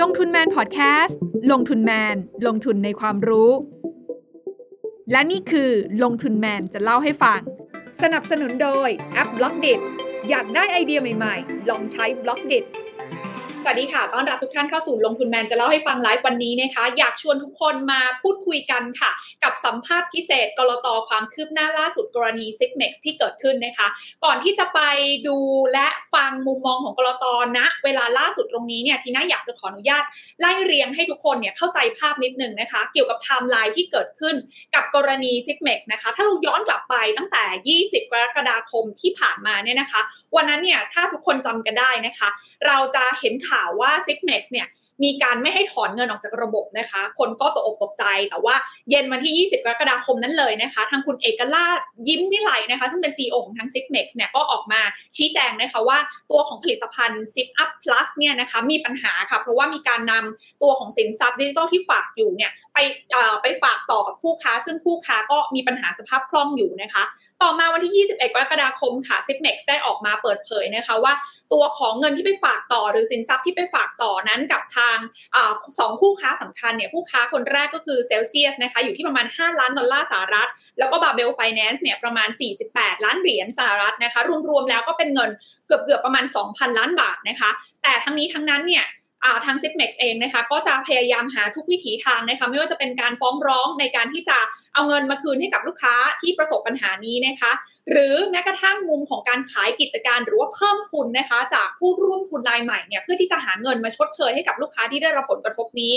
[0.00, 1.18] ลงทุนแมนพอดแคสต์
[1.52, 3.50] ลงทุนแมน ลงทุนในความรู้
[5.12, 5.70] และนี่คือ
[6.02, 7.40] ลงทุนแมนจะเล่าให้ฟัง
[8.02, 9.66] สนับสนุนโดยแอป Blockdit
[10.28, 12.54] อยากได้ไอเดียใหม่ๆ ลองใช้ Blockdit
[13.62, 19.10] สวัสดีค่ะ ต้อนรับทุกท่านเข้าสู่ลงทุนแมนจะเล่าให้ฟังไลฟ์วันนี้นะคะ อยากชวนทุกคนมาพูดคุยกันค่ะ
[19.44, 20.86] กับสัมภาษณ์พิเศษก.ล.ต.
[21.08, 23.86] ความคืบหน้าล่าสุดกรณี Zipmex ที่เกิดขึ้นนะคะ
[24.24, 24.80] ก่อนที่จะไป
[25.26, 25.36] ดู
[25.72, 27.24] และฟังมุมมองของก.ล.ต.
[27.58, 30.04] นะ เวลาล่าสุดตรงนี้เนี่ยทีน่าอยากจะขออนุญาต
[30.40, 34.34] ไล่เรียงให้ทุกคนเนี่ยเข้าใจภาพนิดนึงนะคะ เกี่ยวกับไทม์ไลน์ที่เกิดขึ้น
[34.74, 37.44] กับกรณี Zipmex นะคะ ถ้าเราย้อนกลับไปตั้งแต่
[37.92, 40.00] 20 กรกฎาคมที่ผ่านมาเนี่ยนะคะ
[40.36, 42.28] วันนั้นเนี่ยถ้าทุกคนจำกันได้นะคะ
[42.66, 43.49] เราจะเห็นข่าว
[43.80, 44.68] ว่า Zipmex เนี่ย
[45.04, 48.54] มีการไม่ให้ถอนเงินออกจากระบบนะคะ คนก็ตกอกตกใจ แต่ว่า
[48.90, 54.80] เย็นวันที่ 20 กรกฎาคมนั้นเลยนะคะ ทางคุณเอกลาภยิ้มวิไลนะคะ ซึ่งเป็น CEO ของทาง s i g m e x เนี่ยก็ออกมา
[55.16, 55.98] ชี้แจงนะคะว่า
[56.30, 62.78] ตัวของผลิตภัณฑ์ Zip Up Plus เนี่ยนะคะมีปัญหาค่ะ เพราะว่ามีการนำตัวของสินทรัพย์ดิจิทัลที่ฝากอยู่เนี่ยไป
[63.42, 67.04] ไปฝากต่อกับคู่ค้า ซึ่งคู่ค้าก็มีปัญหาสภาพคล่องอยู่นะคะ
[67.42, 71.12] ต่อมาวันที่ 21 กรกฎาคมค่ะ s i p m e x ได้ออกมาเปิดเผยนะคะว่า
[71.52, 74.96] ตัวของเงินที่ไปฝากต่อหรือสินทรัพย์ที่ไปฝากต่อนั้นกับทาง
[75.78, 82.28] สองคู่ค้าสำคัญเนี่ยคู่ค้าคนแรกก็คือเซลเซียสนะคะอยู่ที่ประมาณ 5 ล้านดอลลาร์สหรัฐ แล้วก็ Babel Finance เนี่ยประมาณ
[82.66, 85.30] 48 ล้านเหรียญสหรัฐนะคะรวมๆแล้วก็เป็นเงิน
[85.66, 87.50] เกือบๆประมาณ 2,000 ล้านบาทนะคะ
[87.82, 88.84] แต่ทั้งนี้ทั้งนั้นเนี่ย
[89.46, 94.38] ทาง Zipmex เองนะคะก็จะพยายามหาทุกวิถีทางนะคะไม่ว่าจะเป็นการฟ้องร้องในการที่จะ
[94.74, 97.52] เอาเงินมาคืนให้กับลูกค้าที่ประสบปัญหานี้นะคะ
[97.90, 105.94] หรือแม้กระทั่งมุมของการขายกิจการหรือว่าเพิ่มทุนนะคะ จากผู้ร่วมทุนรายใหม่เนี่ยเพื่อที่จะหาเงินมาชดเชยให้กับลูกค้าที่ได้รับผลกระทบนี้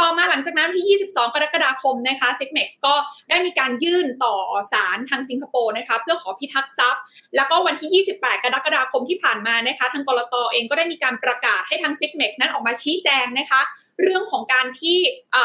[0.00, 2.94] ต่อมาหลังจากนั้นที่ 22 กรกฎาคมนะคะ s i g m e x ก็
[3.28, 4.34] ได้มีการยื่นต่อ
[4.72, 7.02] ศาลทางสิงคโปร์นะคะเพื่อขอพิทักษ์ทรัพย์
[7.36, 10.42] แล้วก็วันที่ 28 กรกฎาคมที่ผ่านมานะคะทางก.ล.ต.
[10.52, 13.62] เองก็ได้มีการประกาศให้ทาง s i g m e x นั้นออกมาชี้แจงนะคะ
[14.02, 14.98] เรื่องของการที่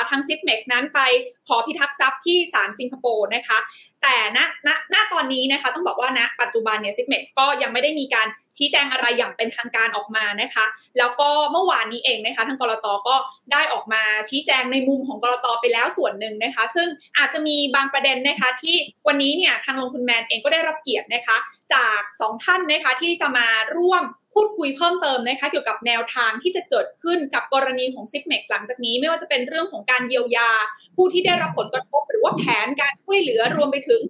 [0.09, 0.99] ทาง Zipmex นั้นไป
[1.47, 3.59] ขอพิทักษ์ทรัพย์ที่ศาลสิงคโปร์นะคะ
[4.01, 8.27] แต่ณณณตอนนี้นะคะต้องบอกว่าณปัจจุบันเนี่ย Zipmex ก็ยังไม่ได้มีการ
[8.57, 10.65] ชี้แจงอะไรอย่างเป็นทางการออกมานะคะ
[10.97, 13.15] แล้วก็เมื่อวานนี้เองนะคะทางกรตก็
[13.51, 16.87] ได้ออกมาชี้แจงในมุมของกรตไปแล้วส่วนหนึ่งนะคะ ซึ่ง
[17.17, 18.75] อาจจะมีบางประเด็นนะคะที่
[19.07, 21.37] วันนี้เนี่ยทางลงทุนแมนเองก็ได้รับเกียรตินะคะ
[21.73, 23.47] จาก 2 ท่านนะคะที่จะมา
[23.77, 24.03] ร่วม
[24.33, 30.49] พูดคุยเพิ่มเติมนะคะเกี่ยวกับแนวทางที่จะเกิดขึ้นกับกรณีของซิปเม็กหลังจากนี้ ไม่ว่าจะเป็นเรื่องของการเยียวยา
[30.95, 34.01] ผู้ที่ได้รับผลกระทบ หรือว่าแผนการ วยเหลือรวมไปถึง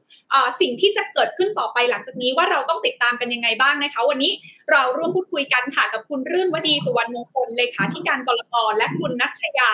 [0.62, 4.32] สิ่งที่จะเกิดขึ้นต่อไปหลังจากนี้ว่าเราต้องติดตามกันยังไงบ้างนะคะ วันนี้
[4.72, 9.70] เราร่วมพูดคุยกันค่ะกับคุณรื่นวดีสุวรรณมงคลเลขาธิการกรตและคุณนัชยา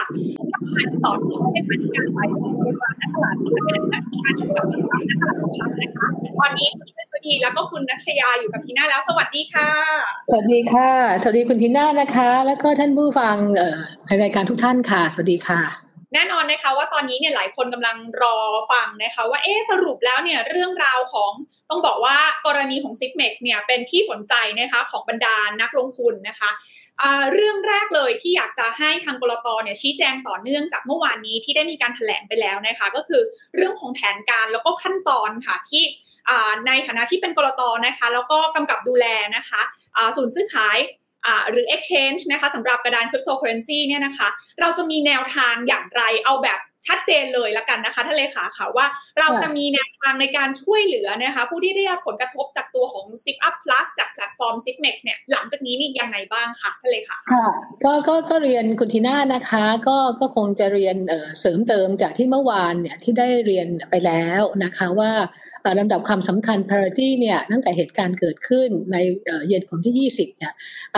[0.89, 5.03] ผู้สอนผู้ช่วยเลขาธิการฝ่ายบริหารและตลาดที่เป็นนักการจัดการและตลาด
[5.81, 6.07] นะคะ
[6.41, 9.69] วันนี้คุณรื่นวดีแล้วก็คุณนัชยาอยู่กับทีน่าแล้ว สวัสดีค่ะ
[10.29, 10.91] สวัสดีค่ะ
[11.22, 13.35] สวัสดีคุณทีน่านะคะ แล้วก็ท่านผู้ฟัง
[14.06, 18.38] ในรายการทุกท่านค่ะ สวัสดีค่ะ แน่นอนนะคะว่าตอนนี้เนี่ยหลายคนกำลังรอ
[18.72, 21.31] ฟังนะคะว่าเอ๊สรุปแล้วเนี่ยเรื่องราวของ
[21.70, 26.50] ต้องบอกว่ากรณีของ s i g m e x เนี่ยเป็นที่สนใจนะคะของบรรดานักลงทุนนะคะ
[27.34, 33.22] เรื่องแรกเลยที่อยากจะให้ทางกรตเนี่ยชี้แจงต่อเนื่องจากเมื่อวานนี้ที่ได้มีการถแถลงไปแล้วนะคะก็คือ
[33.56, 35.84] เรื่องของแผนการแล้วก็ขั้นตอนค่ะที่
[36.68, 39.06] ในฐานะที่เป็นกรตนะคะ แล้วก็กำกับดูแล
[39.36, 39.62] นะคะ
[40.16, 40.78] ศูนย์ซื้อขาย
[41.50, 44.28] หรือ exchange นะคะสำหรับกระดาน cryptocurrency เนี่ยนะคะ
[44.59, 48.85] เราจะมีแนวทางอย่างไรเอาแบบ ชัดเจนเลยละกันนะคะท่านเลขาค่ะว่า
[49.19, 57.45] เราจะมีแนวทางในการช่วยเหลือนะคะผู้ที่ได้รับผลกระทบจากตัวของ Zip Up Plus จากแพลตฟอร์ม Zipmex เนี่ยหลังจากนี้นี่ยังไงบ้างคะท่านเลขาค่ะ
[57.84, 60.95] ก็ก็ก็เรียนคุณทีน่านะคะ ก็ก็คงจะเรียน
[61.39, 65.12] เสริมเติมจากที่เมื่อวานเนี่ยที่ได้เรียนไปแล้วนะคะว่า
[65.79, 68.97] ลำดับความสำคัญ priority เนี่ยตั้งแต่เหตุการณ์เกิดขึ้นใน
[69.47, 70.53] เย็นของที่ 20เนี่ย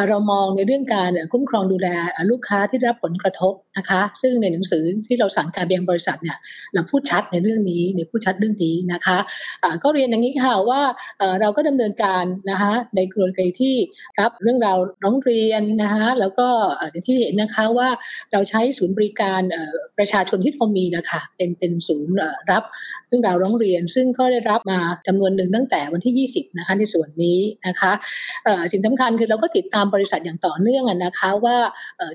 [0.08, 1.88] เรามองในเรื่องการคุ้มครองดูแล
[2.32, 6.38] ลูกค้าที่รับผลกระทบนะคะ ซึ่งในหนังสือที่เราสั่งการบียงบริษัทเนี่ย
[6.74, 10.82] เราพูดชัดในเรื่องนี้ในพูดชัดเรื่องนี้นะคะะก็เรียนอย่างนี้ค่ะว่า
[11.42, 13.76] เราก็ดำเนินการนะคะในกรณีที่
[14.20, 16.48] รับเรื่องราวร้องเรียนนะคะแล้วก็
[16.92, 17.90] อย่างที่เห็นนะคะว่า
[18.32, 19.42] เราใช้ศูนย์บริการ
[19.98, 22.14] ประชาชนที่เรามีนะคะเป็นเป็นศูนย์
[22.52, 22.64] รับ
[23.08, 27.92] เรื่องราวร้องเรียน ซึ่งก็ได้รับมาจำนวนหนึ่งตั้งแต่วันที่ 20นะคะในส่วนนี้นะคะ
[28.72, 31.58] สิ่งสำคัญคือเราก็ติดตามบริษัทอย่างต่อเนื่องนะคะว่า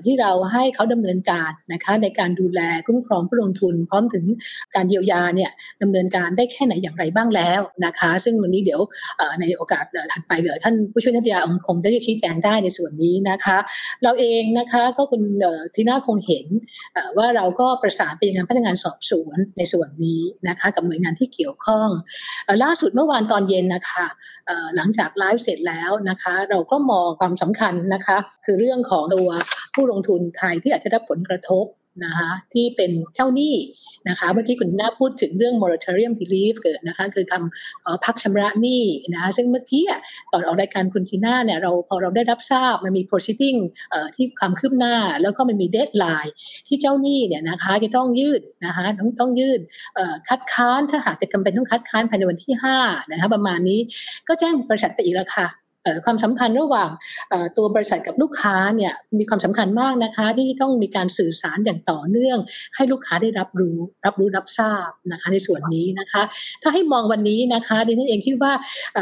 [0.05, 4.25] ที่เราให้เขาดำเนินการนะคะในการดูแลคุ้มครองผู้ลงงทุน พร้อมถึง
[4.75, 5.51] การเยียวยาเนี่ย
[5.81, 8.81] ดำเนินการได้แค่ไหนอย่างไรบ้างแล้วนะคะ ซึ่งวันนี้เดี๋ยว
[9.41, 13.57] ในโอกาสถัดไปเดี๋ยวท่านผู้ช่วยนักยาองคงจะชี้แจงได้ในส่วนนี้นะคะ
[14.03, 15.21] เราเองนะคะก็คุณ
[15.75, 16.47] ทีน่าคงเห็น
[17.17, 21.89] ว่าเราก็ประสานไปยังพนักงานสอบสวนในส่วนนี้นะคะกับหน่วยงานที่เกี่ยวข้อง
[22.63, 24.05] ล่าสุดเมื่อวานตอนเย็นนะคะ
[24.75, 29.29] หลังจากไลฟ์เสร็จแล้วนะคะ เราก็มองความสำคัญนะคะ คือเรื่องของตัว
[29.73, 31.65] ผู้ลงทุนไทยที่อาจจะได้ผลกระทบ
[32.03, 33.55] นะคะที่เป็นเจ้าหนี้
[34.09, 38.83] นะคะเมื่อกี้คุณน้าพูดถึงเรื่อง moratorium relief เกิดนะคะคือคำขอพักชำระหนี้
[39.13, 39.83] นะคะซึ่งเมื่อกี้
[40.31, 43.59] ก่อนออกรายการคุณทีน่าเนี่ยเราพอเราได้รับทราบมันมี proceeding
[44.15, 46.31] ที่ความคืบหน้า แล้วก็มันมี deadline
[46.67, 49.59] ที่เจ้าหนี้เนี่ยนะคะจะต้องยืดนะคะต้องต้องยืด
[50.29, 52.53] คัดค้านถ้าหากจะจำเป็นต้องคัดค้านภายในวันที่
[52.83, 53.79] 5นะคะประมาณนี้
[54.27, 55.66] ก็แจ้งบริษัทไปอีกแล้วค่ะ
[56.05, 56.89] ความสัมพันธ์ระหว่าง
[57.57, 62.37] ตัวบริษัทกับลูกค้าเนี่ยมีความสำคัญมากนะคะ ที่ต้องมีการสื่อสารอย่างต่อเนื่อง
[62.75, 66.21] ให้ลูกค้าได้รับรู้ รับรู้รับทราบนะคะในส่วนนี้นะคะ
[66.61, 68.51] ถ้าให้มองวันนี้นะคะดิฉันเองคิดว่า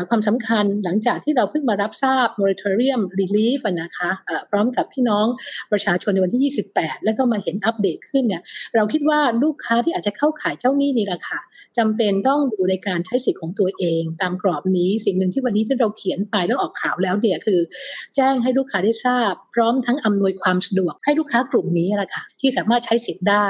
[0.09, 4.09] ความสำคัญหลังจากที่เราเพิ่งมารับทราบ moratorium relief นะคะ
[4.49, 5.25] พร้อมกับพี่น้อง
[5.71, 8.41] ประชาชนในวันที่ 28 แล้วก็มาเห็นอัปเดตขึ้นเนี่ย
[8.75, 11.39] เราคิดว่าลูกค้าที่อาจจะเข้าขายเจ้าหนี้นี่แหละค่ะ
[11.77, 17.59] จำเป็นต้องดูในการใช้สิทธิ์ของตัวเอง ตามกรอบนี้สิ่งหนึ่งที่วันนี้ที่เราเขียนไปแล้วออกข่าวแล้วเนี่ยคือ
[18.15, 23.49] แจ้งให้ลูกค้าได้ทราบ พร้อมทั้งอำนวยความสะดวกให้ลูกค้ากลุ่มนี้แหละค่ะที่สามารถใช้สิทธิ์ได้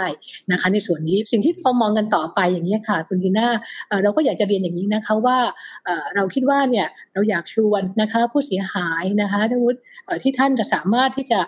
[0.51, 3.47] นะคะในส่วนนี้สิ่งที่พอมองกันต่อไปอย่างนี้ค่ะ คุณดีน่า
[4.03, 5.37] เราก็อยากจะเรียนอย่างนี้นะคะว่า
[6.15, 9.79] เราคิดว่าเนี่ยเราอยากชวนนะคะผู้เสียหายนะคะทวุฒิ
[10.23, 11.39] ที่ท่านจะสามารถที่จะ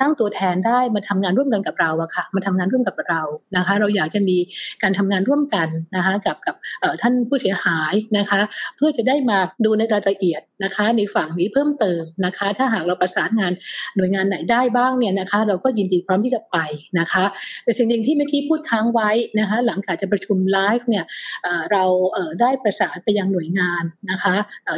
[0.00, 3.22] ตั้งตัวแทนได้มาทำงานร่วมกันกับเราอะค่ะมาทำงานร่วมกับเรา
[3.56, 4.36] นะคะ เราอยากจะมี
[4.82, 6.54] การทำงานร่วมกันนะคะกับกับ
[7.02, 8.40] ท่านผู้เสียหายนะคะ
[8.76, 13.52] เพื่อจะได้มาดูในรายละเอียดนะคะในฝั่งนี้เพิ่มเติมนะคะ ถ้าหากเราประสานงาน
[13.96, 16.56] หน่วยงานไหนได้บ้างเนี่ยนะคะ เราก็ยินดีพร้อมที่จะไป
[16.98, 17.24] นะคะ
[17.64, 21.04] แต่สิ่งหนึ่งที่เมื่อกี้พูดค้างไว้นะคะ หลังจากจะประชุมไลฟ์เนี่ย
[21.72, 21.84] เรา
[22.40, 24.34] ได้ประสานไปยังหน่วยงานนะคะ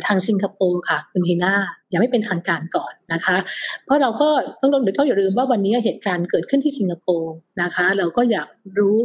[0.06, 1.54] ทางสิงคโปร์ค่ะคุณฮีน่า
[1.92, 3.36] ยังไม่เป็นทางการก่อนนะคะ
[3.84, 4.28] เพราะเราก็
[4.60, 8.48] ต้องหรือต้องอย่าลืมว่าวันนี้เหตุการณ์เกิดขึ้นที่สิงคโปร์นะคะ เราก็อยาก
[8.78, 8.96] รู้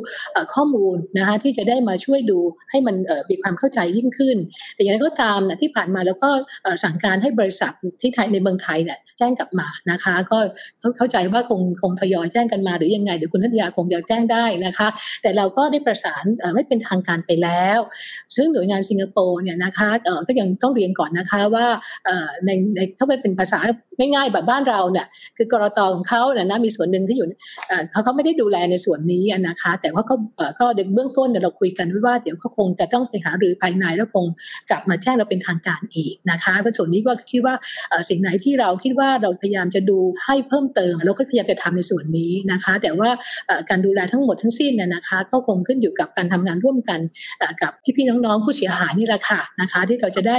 [0.54, 2.40] ข้อมูลนะคะที่จะได้มาช่วยดู
[2.72, 2.96] ให้มัน
[3.30, 4.38] มีความเข้าใจยิ่งขึ้น
[4.76, 6.30] แต่อย่างไรก็ตามนะที่ผ่านมาแล้วก็
[6.84, 10.38] สั่งการให้บริษัทที่ไทยในเมืองไทยเนี่ยแจ้งกลับมานะคะ ก็
[10.98, 14.88] เข้าใจว่าคงคงทยอยแจ้งกันมาหรือยังไงเดี๋ยวคุณนัทยาคงจะแจ้งได้นะคะ
[15.22, 16.24] แต่เราก็ได้ประสาน
[16.56, 17.80] ไม่เป็นทางการไปแล้ว
[18.36, 19.90] ซึ่งหน่วยงานสิงคโปร์เนี่ยนะคะ
[20.28, 21.66] ก็ยังต้องเรียนก่อนนะคะว่า
[22.46, 22.50] ใน
[22.98, 23.60] ถ้าเป็นภาษา
[24.00, 25.06] ง่ายๆแบบบ้านเราเนี่ย
[25.38, 27.28] คือกรตของเขาเนี่ยนะมีส่วนหนึ่งที่อยู่
[27.92, 30.18] เขาเขาไม่ได้ดูแลในส่วนนี้นะคะ แต่ว่าเขา
[30.60, 34.26] ก็เบื้องต้นเราคุยกันว่าเดี๋ยวเขาคงจะต้องไปหาหรือภายในแล้วคง
[34.70, 37.56] กลับมาแจ้งเราเป็นทางการอีกนะคะก็ส่วนนี้ก็คิดว่า
[38.10, 43.10] สิ่งไหนที่เราคิดว่าเราพยายามจะดูให้เพิ่มเติมเราก็พยายามจะทำในส่วนนี้นะคะ แต่ว่า
[43.70, 47.00] การดูแลทั้งหมดทั้งสิ้นเนี่ยนะคะ ก็คงขึ้นอยู่กับการทำงานร่วมกัน
[47.62, 50.38] กับพี่ๆน้องๆผู้เสียหายนี่แหละค่ะนะคะ ที่เราจะได้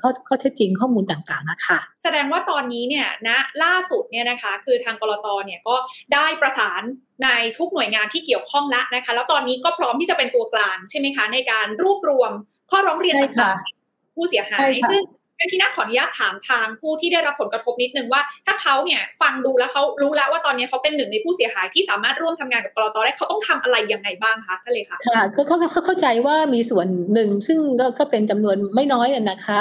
[0.00, 1.61] ข้อข้อเท็จจริงข้อมูลต่างๆนะคะ
[2.02, 5.76] แสดงว่าตอนนี้เนี่ยนะล่าสุดเนี่ยนะคะ คือทางกรตเนี่ยก็
[6.14, 6.82] ได้ประสาน
[7.24, 7.28] ใน
[7.58, 12.30] ทุกหน่วยงานที่เกี่ยวข้องแล้วนะคะ แล้วตอนนี้ก็พร้อมที่จะเป็นตัวกลางใช่ไหมคะ ในการรวบรวม
[12.70, 15.02] ข้อร้องเรียนต่างๆผู้เสียหายซึ่ง
[15.50, 25.42] ที่น่าขออนุญาตถามทางผู้ที่ได้รับผลกระทบนิดนึงว่า ถ้าเขาเนี่ยฟังดูแล้วเขารู้แล้วว่าตอนนี้เขาเป็นหนึ่งในผู้เสียหายที่สามารถร่วมทำงานกับกรตได้เขาต้องทำอะไรยังไงบ้างคะท่านเลยค่ะค่ะก็
[25.72, 27.58] เขาเข้าใจว่ามีส่วนหนึ่งซึ่ง
[27.98, 29.58] ก็เป็นจำนวนไม่น้อยนะคะ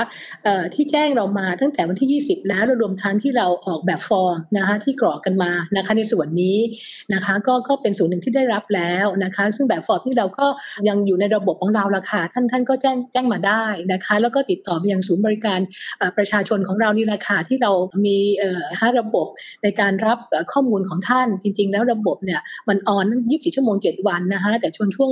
[0.74, 6.57] ที่แจ้งเรามาตั้งแต่วันที่ 20 แล้วรวมทั้งที่เราออกแบบฟอร์มนะคะที่กรอกกันมานะคะในส่วนนี้
[7.13, 10.45] นะคะก็ก็เป็นส่วนหนึ่งที่ได้รับแล้วนะคะซึ่งแบบฟอร์มที่เราก็
[10.88, 15.60] ยังอยู่ในระบบของเราละค่ะท่านท่านก็แจ้งแจ้งมาได้นะคะแล้วก็ติดต่อไปยังศูนย์บริการ
[16.18, 17.71] ประชาชนของเรานี่แหละค่ะที่เรา
[18.06, 18.18] มี
[18.79, 19.27] ห้าระบบ
[19.63, 20.19] ในการรับ
[20.51, 25.11] ข้อมูลของท่านจริง ๆ แล้วระบบเนี่ยมัน on 24ชั่วโมง7วันนะคะแต่ช่วงช่วง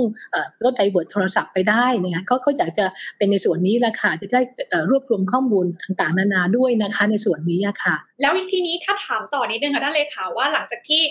[0.62, 2.86] ก็ divert โทรศัพท์ไปได้นะคะก็ก็อยากจะ
[3.16, 4.40] เป็นในส่วนนี้ละค่ะจะได้
[4.90, 11.02] รวบรวมข้อมูลต่างๆ นานาด้วยนะคะในส่วนนี้ค่ะ แล้วอีกทีนี้ถ้าถามต่อนิดนึงค่ะท่านเลขาว่าหลังจากที่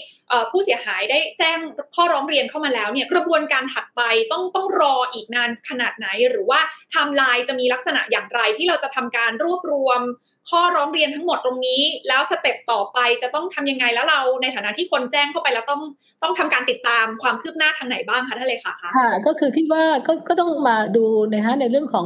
[0.52, 1.58] ผู้เสียหายได้แจ้ง
[1.96, 10.02] ข้อร้องเรียนเข้ามาแล้วเนี่ยกระบวนการถัดไปต้องต้องรออีกนานขนาดไหน หรือว่าไทม์ไลน์จะมีลักษณะอย่างไรที่เราจะทำการรวบรวม
[10.50, 15.82] ข้อร้องเรียนทั้งหมดตรงนี้ แล้ว step ต่อไปจะต้องทำยังไงแล้วเราในฐานะที่คนแจ้งเข้าไปแล้วต้อง
[16.24, 22.06] ต้องทำการติดตามความคืบหน้าทางไหนบ้างคะท่านเลยค่ะค่ะก็คือคิดว่าก็ก็ต้องมาดูนะคะในเรื่องของ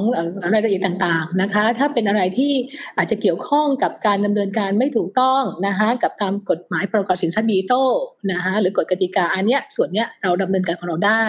[0.54, 2.52] รายละเอียดต่างๆนะคะ ถ้าเป็นอะไรที่
[2.98, 7.90] อาจจะเกี่ยวข้องกับการดำเนินการไม่ถูกต้องนะคะกับตามกฎหมายประกอบสินทรัพย์ดิจิตอล
[8.32, 11.26] นะคะหรือกฎกติกาอันเนี้ยส่วนเนี้ยเราดำเนินการของเราได้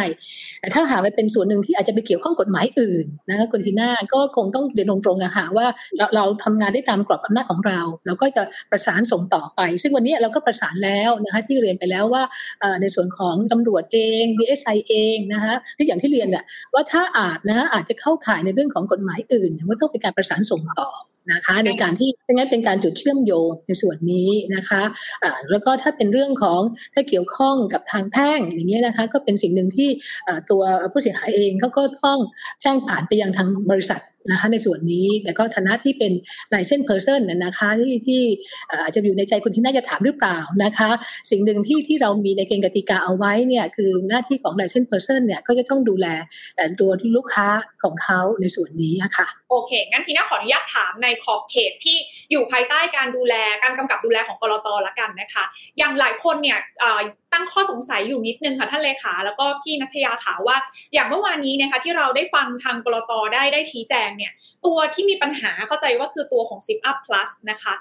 [0.60, 5.66] แต่ถ้าหากเป็นส่วนหนึ่งที่อาจจะไปเกี่ยวข้องกฎหมายอื่นนะคะคุณทีน่าก็คงต้องเรียนตรงๆอะค่ะว่า
[5.96, 12.22] เราเราทำงานได้ตามกรอบอำนาจของเราเราก็จะประสานส่งต่อไป ซึ่งวันนี้เราก็ประสานแล้วนะคะที่เรียนไปแล้วว่า
[12.80, 16.44] ในส่วนของตำรวจเอง DSI เองนะคะที่อย่างที่เรียนเนี่ย
[16.74, 20.90] ว่าถ้าอาจนะอาจจะเข้าข่ายในเรื่องของกฎหมายอื่นว่าต้องเป็นการประสานส่งต่อ
[21.32, 26.60] นะคะในการที่เป็นงั้นเป็นการจุดเชื่อมโยงในส่วนนี้นะคะะแล้วก็ถ้าเป็นเรื่องของ
[26.94, 29.88] ถ้าเกี่ยวข้องกับทางแพ่งอย่างเงี้ยนะคะก็เป็นสิ่งหนึ่งที่
[30.50, 32.18] ตัวผู้เสียหายเองเขาก็ต้อง
[32.62, 34.00] แจ้งผ่านไปยังทางบริษัท
[34.30, 36.12] นะคะในส่วนนี้แต่ก็ฐานะที่เป็น
[36.54, 38.22] ลายเส้นเพอร์เซนนะคะที่ที่
[38.82, 40.90] อาจจะอยู่ในใจคุณที่น่าจะถามหรือเปล่านะคะ
[41.30, 46.06] สิ่งหนึ่งที่ที่เรามีในเกณฑ์กติกาเอาไว้เนี่ยคือหน้าที่ของลายเส้นเพอร์เซนเนี่ยก็จะต้องดูแล
[46.80, 47.48] ตัวลูกค้า
[47.82, 51.96] ของเขาในส่วนนี้ค่ะโอเค งั้นทีนี้ขออนุญาตถามในขอบเขตที่
[52.30, 55.44] อยู่ภายใต้การดูแลการกำกับดูแลของกรตละกันนะคะ
[55.78, 56.58] อย่างหลายคนเนี่ย
[57.34, 60.56] ตั้งข้อสงสัยอยู่นิดนึงค่ะท่านเลขาแล้วก็พี่นัทยาถาว่า
[60.94, 64.32] อย่างเมื่อวานนี้นะคะที่เราได้ฟังทางกรตได้ได้ชี้แจงเนี่ย
[64.66, 67.74] ตัวที่มีปัญหาเข้าใจว่าคือตัวของ Zip Up Plus นะคะ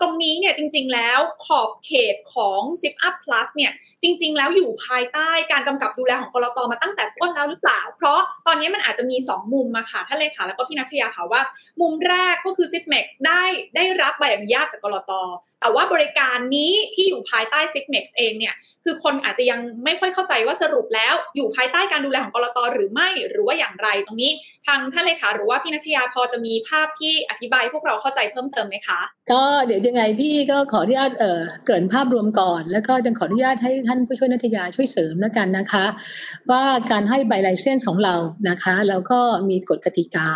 [0.00, 11.42] ตรงนี้เนี่ยจริงๆแล้วขอบเขตของ Zip Up Plus เนี่ยจริง ๆ แล้วอยู่ภายใต้การกำกับดูแลของกรตมาตั้งแต่ต้นแล้วหรือเปล่า เพราะตอนนี้มันอาจจะมี 2 มุมมาค่ะท่านเลขาแล้วก็พี่นัชยาค่ะว่า
[11.80, 13.42] มุมแรกก็คือ Zipmex ได้
[13.76, 15.12] ได้รับใบอนุญาตจากกรต
[15.60, 24.32] แต่ว่าบริการนี้ที่อยู่ภายใต้ Zipmex เองเนี่ยคือคนอาจจะยังไม่ค่อยเข้าใจว่าสรุปแล้ว อยู่ภายใต้การดูแลของกรตหรือไม่หรือว่าอย่างไรตรงนี้
[24.66, 29.00] ทางท่านเลขาหรือว่าพี่นัชยาพอจะมีภาพที่อธิบายพวกเราเข้าใจเพิ่มเติมไหมคะ
[29.32, 35.84] ก็เดี๋ยวยังไงพี่ก็ขออนุญาตเอ่อเกินภาพรวมก่อน แล้วก็จะขออนุญาตให้ท่านผู้ช่วยนัทยาช่วยเสริมแล้วกันนะคะ
[36.50, 38.14] ว่าการให้ใบไลเซนส์ของเรา
[38.48, 40.28] นะคะ แล้วก็มีกฎกติกา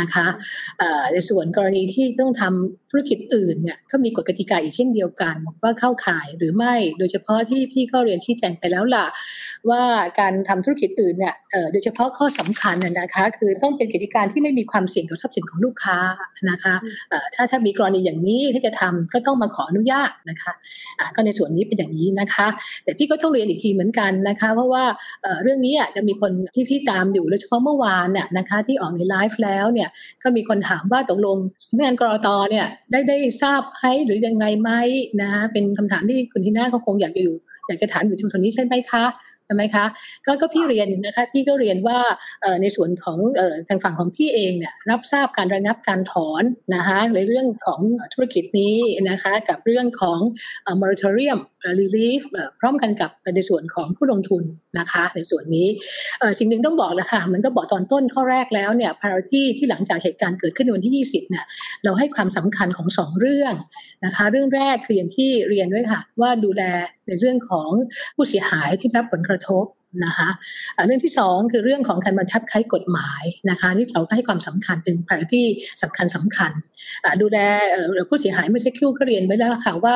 [0.00, 0.26] นะคะ
[1.12, 9.06] ในส่วนกรณีที่ต้องทำธุรกิจอื่นเนี่ยก็มีกฎกติกาอีกเช่นเดียวกัน ว่าเข้าข่ายหรือไม่โดยเฉพาะที่พี่ก็เรียนชี้แจงไปแล้วล่ะ
[9.70, 9.82] ว่า
[10.20, 11.34] การทำธุรกิจอื่นเนี่ย
[11.72, 15.98] โดยเฉพาะข้อสำคัญนะคะคือต้องเป็นกิจการที่ไม่มีความเสี่ยงต่อทรัพย์สินของลูกค้า
[16.50, 16.74] นะคะ
[17.34, 20.52] ถ้าถ้ามีกรณีอย่างนี้ที่จะทำก็ต้องมาขออนุญาตนะคะ
[21.14, 22.46] ก็ในส่วนนี้เป็นอย่างนี้นะคะ
[22.84, 24.84] แต่พี่ก็ต้องเรียนอีกทีเหมือนกันนะคะ เพราะว่า
[25.42, 29.87] เรื่องนี้จะมีคนที่พี่ตามอยู่โดยเฉพาะเมื่อวานน่ยนะคะที่ออกในไลฟ์แล้วเนี่ย
[30.22, 34.70] ก็มีคนถามว่าตกลงสำนักงานกรอตเนี่ยได้ได้ทราบไหมหรือยังไงไหม
[35.20, 39.04] นะคะเป็นคำถามที่คุณทีน่าเขาคงอยากจะอยู่อยากจะถามอยู่ชุมชนนี้ใช่ไหมคะ
[39.48, 39.84] ใช่ไหมคะ
[40.26, 41.98] ก็ก็พี่เรียนนะคะพี่ก็เรียนว่า
[42.62, 43.18] ในส่วนของ
[43.68, 46.42] ทางฝั่งของพี่เองเนี่ยรับทราบการระงับการถอน
[46.74, 47.80] นะคะในเรื่องของ
[48.12, 48.76] ธุรกิจนี้
[49.10, 50.18] นะคะกับเรื่องของ
[50.80, 51.40] moratorium
[51.80, 52.22] relief
[52.60, 54.42] พร้อมกันกับในส่วนของผู้ลงทุน
[54.78, 55.68] นะคะในส่วนนี้
[56.38, 61.44] สิ่งหนึ่งต้องบอกแล้วค่ะมันก็บอกตอนต้นข้อแรกแล้วเนี่ย priority ที่หลังจากเหตุการณ์เกิดขึ้นในวันที่ 20เนี่ย
[61.84, 63.54] เราให้ความสำคัญของสองเรื่อง
[64.04, 66.62] นะคะเรื่องแรกคืออย่างที่เรียนด้วยค่ะว่าดูแล
[67.08, 67.70] ในเรื่องของ
[68.16, 69.64] ผู้เสียหายที่รับผลกระทบ
[70.04, 70.28] นะคะ
[70.86, 75.44] เรื่องที่สองคือเรื่องของการบังคับใช้กฎหมายนะคะที่เราก็ให้ความสำคัญเป็น priority
[75.82, 76.52] สำคัญสำคัญ
[77.22, 77.38] ดูแล
[78.08, 79.94] ผู้เสียหายไม่ใช่คิวก็เรียนไว้แล้วค่ะว่า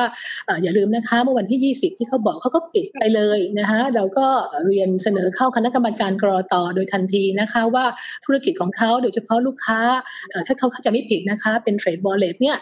[0.63, 4.27] อย่าลืมนะคะเมื่อวันที่ 20 ที่เขาบอกเขาก็ปิดไปเลยนะคะเราก็
[4.67, 7.85] เรียนเสนอเข้าคณะกรรมการกรอตโดยทันทีนะคะว่า
[8.25, 9.79] ธุรกิจของเขาโดยเฉพาะลูกค้า
[10.47, 12.57] ถ้าเขาจะไม่ผิดนะคะเป็นเทรดบอลเลตเนี่ย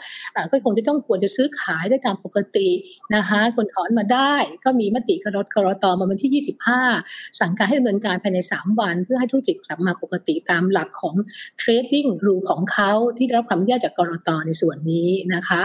[0.52, 2.70] ก็คงจะต้องควรจะซื้อขายได้ตามปกติ
[3.16, 4.34] นะคะคนถอนมาได้
[4.66, 6.46] ก็มีมติกรกรตมาวันที่
[6.82, 11.16] 25สั่งการให้ดำเนินการภายใน 3 วัน เพื่อให้ธุรกิจกลับมาปกติตามหลักของ
[11.62, 15.62] trading rule ของเขาที่ได้รับความอนุญาตจากกรตในส่วนนี้นะคะ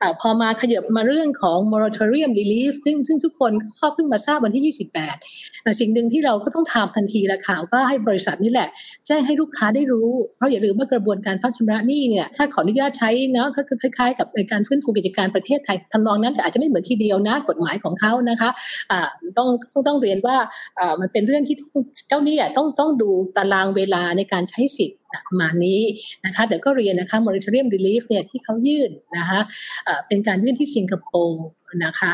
[0.00, 4.76] อะพอมาขยับมาเรื่องของ moratorium relief ซึ่งซึ่งทุกคนก็เพิ่งมาทราบวันที่
[5.26, 8.68] 28 สิ่งหนึ่งที่เราก็ต้องทำทันทีละค่ะว่าให้บริษัทนี่แหละ
[9.06, 19.00] แจ้งให้ลูกค้าได้รู้ เพราะอย่าลืมว่ากระบวนการพักชำระหนี้เนี่ยถ้าขออนุญาตใช้เนาะก็คือคล้ายๆ กับการฟื้นฟูกิจการประเทศไทยทำนองนั้นแต่อาจจะไม่เหมือนทีเดียวนะกฎหมายของเขานะคะะ
[19.38, 19.48] ต้อง
[19.86, 20.36] ต้องเรียนว่า
[21.00, 21.56] มันเป็นเรื่องที่
[22.08, 24.98] เจ้าหนี้ต้องต้องดูตารางเวลาในการใช้สิทธิ์
[25.28, 25.80] ประมาณนี้
[26.24, 29.40] นะคะเดี๋ยวก็เรียนนะคะ moratorium relief เนี่ยที่เขายื่นนะคะ
[30.06, 31.44] เป็นการยื่นที่สิงคโปร์
[31.84, 32.12] นะคะ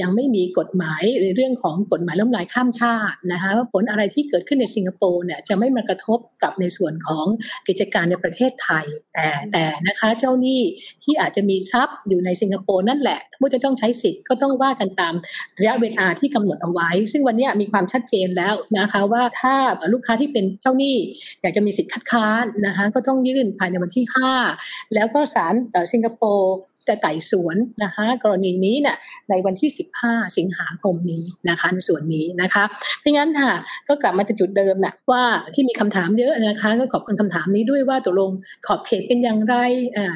[0.00, 7.26] ยังไม่มีกฎหมายในเรื่องของกฎหมายล้มลายข้ามชาตินะคะว่าผลอะไรที่เกิดขึ้นในสิงคโปร์เนี่ยจะไม่มากระทบกับในส่วนของ
[7.68, 10.60] กิจการในประเทศไทย แต่แต่นะคะเจ้าหนี้
[11.04, 15.14] ที่อาจจะมีทรัพย์อยู่ในสิงคโปร์นั่นแหละถ้าจะต้องใช้สิทธิ์ก็ต้องว่ากันตาม
[15.58, 19.54] ระยะเวลาที่กำหนดเอาไว้ ซึ่งวันนี้มีความชัดเจนแล้วนะคะว่าถ้า
[19.92, 20.96] ลูกค้าที่เป็นเจ้าหนี้
[21.42, 22.25] อยากจะมีสิทธิ์คัดค้าน
[22.66, 24.04] นะคะก็ต้องยื่นภายในวันที่
[24.50, 25.54] 5 แล้วก็ศาล
[25.92, 26.56] สิงคโปร์
[26.88, 28.96] จะไต่สวนนะคะกรณีนี้เนี่ย
[29.30, 29.70] ในวันที่
[30.02, 32.64] 15 สิงหาคมนี้นะคะในส่วนนี้นะคะ
[33.00, 33.52] เพราะงั้นค่ะ
[33.88, 35.24] ก็กลับมาจุดเดิมนะว่า
[35.54, 38.30] ที่มีคำถามเยอะนะคะก็ขอบคุณคำถามนี้ด้วยว่าตกลง
[38.66, 39.54] ขอบเขตเป็นอย่างไร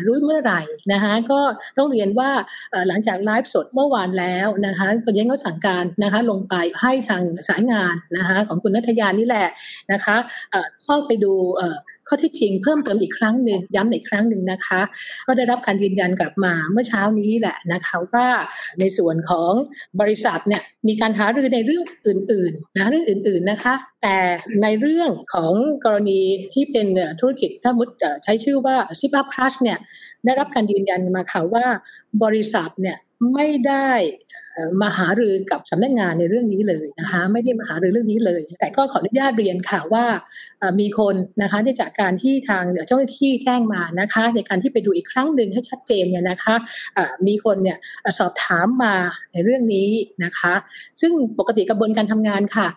[0.06, 0.60] รู้เมื่อไหร่
[0.92, 1.40] นะคะก็
[1.78, 2.30] ต้องเรียนว่า
[2.88, 9.48] หลังจากไลฟ์สดเมื่อวานแล้วนะคะก็ยังก็สั่งการนะคะลงไปให้ทางสายงานนะคะของคุณนัทยานี่แหละ
[9.92, 10.16] นะคะ
[10.84, 11.32] เข้าไปดู
[12.08, 14.80] ข้อที่จริงเพิ่มเติมอีกครั้งหนึ่งย้ำอีกครั้งหนึ่งนะคะ
[15.26, 18.26] ก็ได้รับการยืนยันกลับมาเมื่อเช้านี้แหละนะคะว่า
[18.80, 19.52] ในส่วนของ
[20.00, 24.18] บริษัทเนี่ยมีการหารือในเรื่องอื่นๆนะเรื่องอื่นๆนะคะ แต่
[24.62, 25.52] ในเรื่องของ
[25.84, 26.20] กรณี
[26.52, 26.86] ที่เป็น
[27.20, 27.88] ธุรกิจถ้ามุด
[28.24, 29.78] ใช้ชื่อว่าซิปอัพพลัสเนี่ย
[30.24, 31.64] ได้รับการยืนยันมาค่ะว่า
[32.22, 32.96] บริษัทเนี่ย
[33.34, 33.90] ไม่ได้
[34.82, 40.04] มาหารือกับสำนักงานในเรื่องนี้เลยนะคะไม่ได้มาหารือเรื่องนี้เลย แต่ก็ขออนุญาตเรียนค่ะว่า
[40.80, 46.54] มีคนนะคะที่จากการที่ทางเจ้าหน้าที่แจ้งมานะคะ ในการที่ไปดูอีกครั้งหนึ่งให้ชัดเจนเนี่ยนะคะ
[47.26, 47.78] มีคนเนี่ย
[48.18, 48.94] สอบถามมา
[49.32, 49.88] ในเรื่องนี้
[50.24, 50.54] นะคะ
[51.00, 52.68] ซึ่งปกติกระบวนการทำงานค่ะ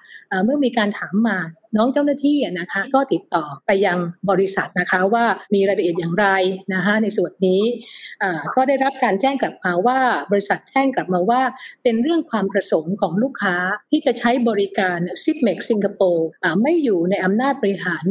[0.46, 1.38] เมื่อมีการถามมา
[1.78, 3.98] น้องเจ้าหน้าที่นะคะก็ติดต่อไปยัง
[4.30, 6.28] บริษัทนะคะว่ามีรายละเอียดอย่างไร
[6.74, 7.62] นะคะในส่วนนี้
[8.56, 10.00] ก็ได้รับการแจ้งกลับมาว่า
[10.32, 11.42] บริษัทแจ้งกลับมาว่า
[11.84, 13.56] เป็นเรื่องความประสงค์ของลูกค้า
[13.92, 16.28] ที่จะใช้บริการ s i p m e x สิงคโปร์
[16.62, 18.06] ไม่อยู่ในอำนาจบริหาร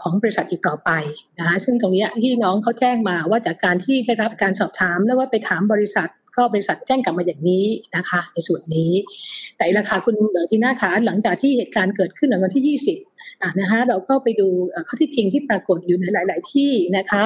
[0.00, 0.90] ของบริษัทอีกต่อไป
[1.38, 7.64] นะคะซึ่งตรงนี้ที่น้องเขาแจ้งมาว่าจากการที่ได้รับการสอบถามแล้วว่าไปถามบริษัท ก็บริษัทแจ้งกลับมาอย่างนี้
[7.96, 8.92] นะคะในส่วนนี้
[9.56, 10.14] แต่ราคาคุณ
[10.50, 13.15] ทีน่าขาหลังจากที่เหตุการณ์เกิดขึ้นในวันที่ 20
[13.60, 14.48] นะคะเราก็ไปดู
[14.86, 17.22] ข้อที่จริงที่ปรากฏอยู่ในหลาย ๆ ที่นะคะ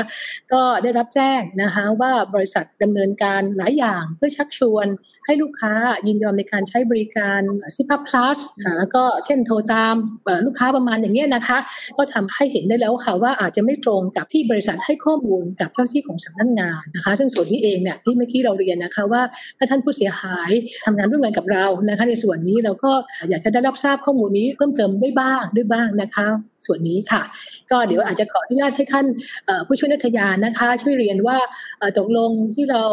[0.52, 4.86] ก็ได้รับแจ้งนะคะว่าบริษัทดำเนินการหลายอย่างเพื่อชักชวน
[5.26, 5.72] ให้ลูกค้า
[6.06, 7.40] ยินยอมในการใช้บริการ
[7.76, 8.38] ซิพัพพลัส
[8.78, 9.94] แล้วก็เช่นโทรตาม
[10.46, 11.58] ลูกค้าประมาณอย่างนี้นะคะ
[11.96, 19.22] ก็ทำให้เห็นได้แล้วค่ะว่าอาจจะไม่ตรงกับที่บริษัทให้ข้อมูลกับเจ้าหน้าที่ของสำนักงงานนะคะ ซึ่งส่วนนี้เองเนี่ยที่เมื่อกี้เราเรียนนะคะว่า
[19.58, 20.50] ถ้าท่านผู้เสียหาย
[20.84, 22.92] ทำงานร่วมกันกับเรานะคะ ในส่วนนี้เราก็
[23.30, 26.26] อยากจะได้รับทราบข้อมูลนี้เพิ่มเติมได้บ้างด้วยบ้างนะคะ
[26.66, 27.22] ส่วนนี้ค่ะ
[27.70, 29.06] ก็เดี๋ยวอาจจะขออนุญาตให้ท่าน
[29.66, 31.38] ผู้ช่วยนัทยานะคะ ช่วยเรียนว่า
[31.98, 32.84] ตกลงที่เรา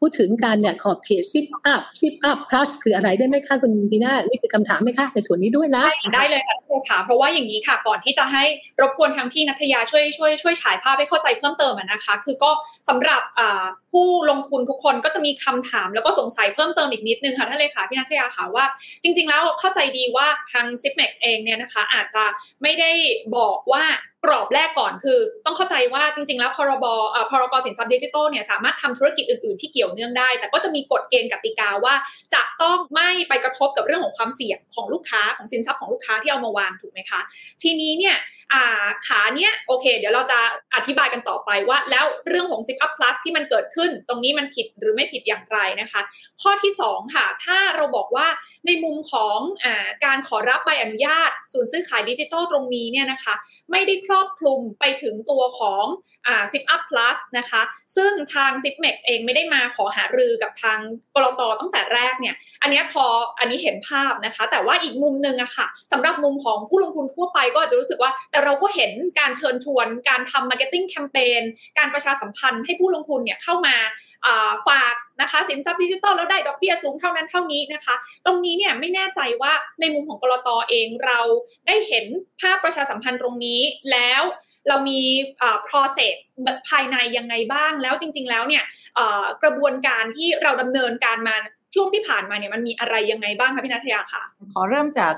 [0.00, 8.44] พูดถึงการเนี่ยขอบเขต ZipUp ZipUp+คืออะไรได้ไหมคะคุณดีน่านี่คือคำถามไหมคะในส่วนนี้ด้วยนะได้เลยค่ะคุณค่ะเพราะว่าอย่างนี้ค่ะก่อนที่จะให้
[8.80, 12.50] รบกวนทางพี่นัทยาช่วยช่วยช่วยฉายภาพให้เข้าใจเพิ่มเติมนะคะ คือก็
[12.88, 13.22] สำหรับ
[13.92, 18.64] ผู้ลงทุนทุกคนก็จะมีคำถามแล้วก็สงสัยเพิ่มเติมอีกนิดนึงค่ะท่านเลยค่ะพี่นัทยาค่ะว่า
[19.02, 22.24] จริง ๆ แล้วเข้าใจดีว่าทาง s i p m e x เองเนี่ยนะคะอาจจะ
[22.62, 22.90] ไม่ได้
[23.36, 23.84] บอกว่า
[24.24, 26.86] กรอบแรกก่อนคือ ต้องเข้าใจว่าจริง ๆ แล้วพรบ
[27.30, 31.94] พรกสินทรัพย์ดิจิทัลเนี่ยสามารถทำธุรกิจอื่น ๆ ที่เกี่ยวเนื่องได้ แต่ก็จะมีกฎเกณฑ์กติกาว่า
[32.34, 37.20] จะต้องไม่ไปกระทบกับเรื่องของความเสี่ยงของลูกค้าของสินทรัพย์ของลูกค้าที่เอามาวางถูกไหมคะ
[37.62, 38.16] ทีนี้เนี่ย
[39.06, 40.38] ขาเนี้ยโอเค เดี๋ยวเราจะ
[40.74, 46.00] อธิบายกันต่อไปว่า แล้วเรื่องของ Zip Up Plus ที่มันเกิดขึ้น ตรงนี้มันผิดหรือไม่ผิดอย่างไรนะคะ
[46.42, 48.26] ข้อที่ 2 ค่ะ ถ้าเราบอกว่า
[48.66, 49.66] ในมุมของอ
[50.04, 53.34] การขอรับใบอนุญาต ศูนย์ซื้อขายดิจิทัลตรงนี้เนี่ยนะคะ
[53.70, 55.84] ไม่ได้ครอบคลุมไปถึงตัวของ
[56.26, 57.62] อ่า Zip Up Plus นะคะ
[57.96, 60.78] ซึ่งทาง Zipmex เองไม่ได้มาขอหารือกับทาง
[61.14, 63.04] กรตตั้งแต่แรกเนี่ย อันนี้พอ
[63.38, 71.42] อันนี้เห็นภาพนะคะ แต่ว่าอีกมุมหนึ่งอะค่ะสำหรับมุมของผู้ลงทุนทั่วไปก็อาจจะรู้สึกว่า แต่เราก็เห็นการเชิญชวนการทำ marketing campaign
[71.78, 73.76] การประชาสัมพันธ์ให้ผู้ลงทุนเนี่ยเข้ามา
[74.68, 77.94] ฝากนะคะสินทรัพย์ดิจิทัลแล้วได้ดอกเบี้ยสูงเท่านั้นเท่านี้นะคะ
[78.26, 81.20] ตรงนี้เนี่ยไม่แน่ใจว่าในมุมของกรตอเองเรา
[81.66, 82.06] ได้เห็น
[82.40, 83.60] ภาพประชาสัมพันธ์ตรงนี้
[83.92, 84.22] แล้ว
[84.68, 85.00] เรามี
[85.68, 86.14] process
[86.68, 88.64] ภายในยังไงบ้าง แล้วจริง ๆ แล้วเนี่ย
[89.42, 91.36] กระบวนการที่เราดำเนินการมา
[91.74, 94.22] ช่วงที่ผ่านมาเนี่ยมันมีอะไรยังไงบ้างคะพี่นัทยาค่ะ
[94.54, 95.14] ขอเริ่มจาก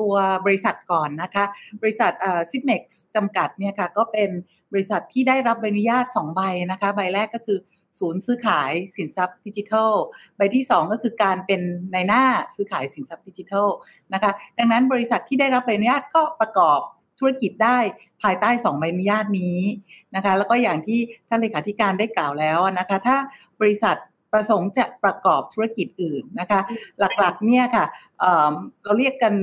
[0.00, 0.14] ตัว
[0.46, 1.44] บริษัทก่อนนะคะ
[1.82, 2.12] บริษัท
[2.50, 4.30] ซิปเม็กซ์จำกัดเนี่ยค่ะก็เป็น
[4.72, 7.58] บริษัทที่ได้รับใบอนุญาต 2 ใบนะคะ ใบแรกก็คือ
[7.98, 9.92] ศูนย์ซื้อขายสินทรัพย์ดิจิทัล
[10.36, 11.60] ใบที่ 2 ก็คือการเป็น
[11.92, 12.24] ในหน้า
[12.54, 13.68] ซื้อขายสินทรัพย์ดิจิทัล
[14.14, 16.80] นะคะ ดังนั้นบริษัทที่ได้รับใบอนุญาตก็ประกอบ
[17.20, 17.78] ธุรกิจได้
[18.22, 19.58] ภายใต้ 2 ใบอนุญาตนี้
[20.14, 23.16] นะคะ แล้วก็อย่างที่ท่านเลขาธิการได้กล่าวแล้วนะคะ ถ้า
[23.60, 23.96] บริษัท
[24.32, 26.60] ประสงค์จะประกอบธุรกิจอื่นนะคะ
[26.98, 27.84] หลักๆเนี่ยค่ะ
[28.18, 29.34] เเราเรียกกัน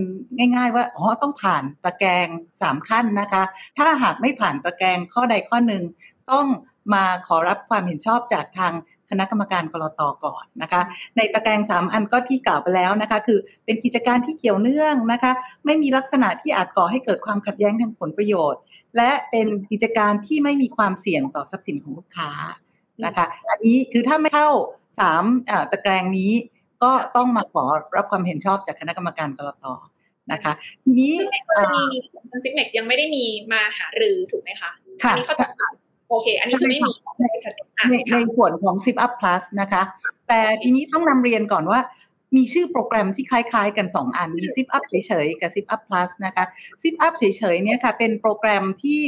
[0.56, 2.28] ง่าย ๆ ว่าอ๋อต้องผ่านตะแกรง
[2.62, 3.44] 3ขั้นนะคะ
[3.78, 5.84] ถ้าหากไม่ผ่านตะแกรงข้อใดข้อหนึ่ง
[6.32, 6.48] ต้อง
[6.94, 8.74] มาขอรับความเห็นชอบจากทาง
[9.12, 10.82] คณะกรรมการกรตก่อนนะคะ
[11.18, 15.32] ในตะแกรงสามอันก็ที่กล่าวไปแล้วนะคะ คือเป็นกิจการที่เกี่ยวเนื่องนะคะ
[15.66, 18.62] ไม่มีลักษณะที่อาจก่อให้เกิดความขัดแย้งทางผลประโยชน์
[18.98, 22.30] และเป็นกิจการที่ไม่มีความเสี่ยงต่อทรัพย์สินของลูกค้า
[23.06, 24.50] นะคะ อันนี้คือถ้าไม่เข้า
[25.00, 25.24] สาม
[25.72, 26.32] ตะแกรงนี้
[26.84, 27.64] ก็ต้องมาขอ
[27.96, 29.66] รับความเห็นชอบจากคณะกรรมการกรต
[30.32, 34.72] นะคะทีนี้ซึ่งในกรณีนี้ทางซิกเมกยังไม่ได้มีมาหารือถูกไหมคะ
[35.04, 35.14] ค่ะ
[36.10, 36.92] โอเค อันนี้คือไม่มี
[37.90, 39.82] ในในส่วนของ Zip Up Plus นะคะ
[40.28, 41.80] แต่ทีนี้ต้องนำเรียนก่อนว่า
[42.36, 44.94] มีชื่อโปรแกรมที่คล้ายๆ กัน 2 อัน มี Zip Up เฉ
[45.26, 46.46] ยๆ กับ Zip Up Plus นะคะ
[46.82, 49.00] Zip Up เฉยๆ เนี่ยค่ะ เป็นโปรแกรมที่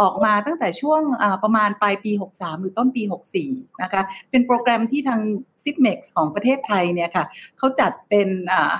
[0.00, 1.00] ออกมาตั้งแต่ช่วง
[1.42, 3.02] ประมาณปลายปี 63 หรือต้นปี
[3.42, 5.20] 64 นะคะ เป็นโปรแกรมที่ทาง
[5.64, 7.24] Zipmex ของประเทศไทยเนี่ยค่ะ
[7.58, 8.28] เขาจัดเป็น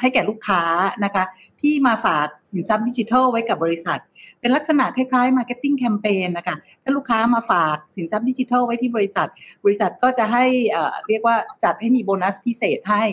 [0.01, 0.63] ให้แก่ลูกค้า
[1.05, 1.25] นะคะ
[1.61, 4.01] ที่มาฝากสินทรัพย์ดิจิทัลไว้กับบริษัท
[4.41, 9.29] เป็นลักษณะคล้ายๆ Marketing Campaign นะคะถ้าลูกค้ามาฝากสินทรัพย์ดิจิทัลไว้ที่บริษัท
[9.65, 10.45] บริษัทก็จะให้
[11.09, 13.05] เรียกว่าจัดให้มีโบนัสพิเศษให้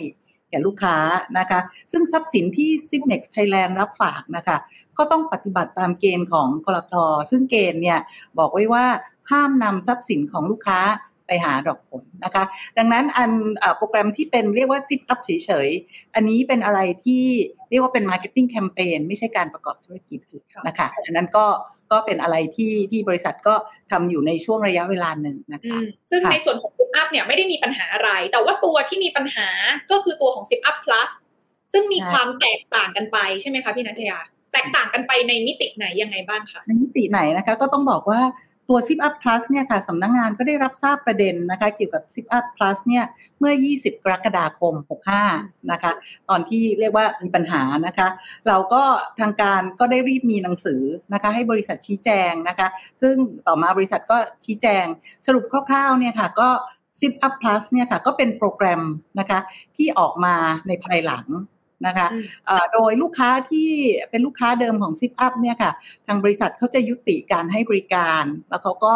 [0.50, 0.96] แก่ลูกค้า
[1.38, 1.60] นะคะ
[1.92, 4.56] ซึ่งทรัพย์สินที่ s i p n e x Thailand รับฝากนะคะ
[4.98, 6.94] ก็ต้องปฏิบัติตามเกณฑ์ของกรท
[7.30, 7.98] ซึ่งเกณฑ์เนี่ย
[8.38, 8.86] บอกไว้ว่า
[9.30, 10.80] ห้ามนำทรัพย์สินของลูกค้า
[11.30, 12.44] ไปหาดอกผลนะคะ
[12.78, 13.30] ดังนั้นอัน
[13.76, 15.30] โปรแกรมที่เป็นเรียกว่า Zip Up เฉ
[15.66, 17.24] ยๆ อันนี้เป็นอะไรที่
[17.70, 20.20] เรียกว่าเป็น Marketing Campaign ไม่ใช่การประกอบธุรกิจ
[20.66, 21.46] นะคะอันนั้นก็
[21.92, 23.54] ก็เป็นอะไรที่ที่บริษัทก็
[23.90, 25.78] ทำอยู่ในช่วงระยะเวลาหนึ่งนะคะ
[26.10, 29.48] ซึ่งในส่วนของ Zip Up เนี่ยไม่ได้มีปัญหาอะไร แต่ว่าตัวที่มีปัญหา
[29.90, 31.10] ก็คือตัวของ Zip Up Plus
[31.72, 34.18] ซึ่งมีความแตกต่างกันไปใช่ไหมคะพี่นัทยา
[34.52, 38.20] แตกต่างกันไปในมิติไหนยังไงบ้างคะในมิติไหนนะคะ ก็ต้องบอกว่า
[38.72, 43.04] ตัว Zip Up Plus เนี่ยค่ะสำนักงงานก็ได้รับทราบประเด็นนะคะเกี่ยวกับ Zip Up Plus เนี่ย
[43.38, 44.74] เมื่อ 20 กรกฎาคม
[45.22, 45.92] 65 นะคะ
[46.28, 48.08] ตอนที่เรียกว่ามีปัญหานะคะ
[48.48, 48.82] เราก็
[49.20, 52.68] ทางการก็ได้รีบมีหนังสือนะคะให้บริษัทชี้แจงนะคะ
[53.00, 53.14] ซึ่ง
[53.46, 54.84] ต่อมาบริษัทก็ชี้แจง
[55.26, 56.48] สรุปคร่าวๆเนี่ยค่ะก็
[57.00, 58.82] Zip Up Plus เนี่ยค่ะก็เป็นโปรแกรม
[59.18, 59.38] นะคะ
[59.76, 60.34] ที่ออกมา
[60.66, 61.26] ในภายหลัง
[61.86, 62.06] นะคะ
[62.72, 63.70] โดยลูกค้าที่
[64.10, 65.72] เป็นลูกค้าเดิมของ Zip Up เนี่ยค่ะ
[66.06, 68.92] ทางบริษัทเขาจะยุติการให้บริการ แล้วเขาก็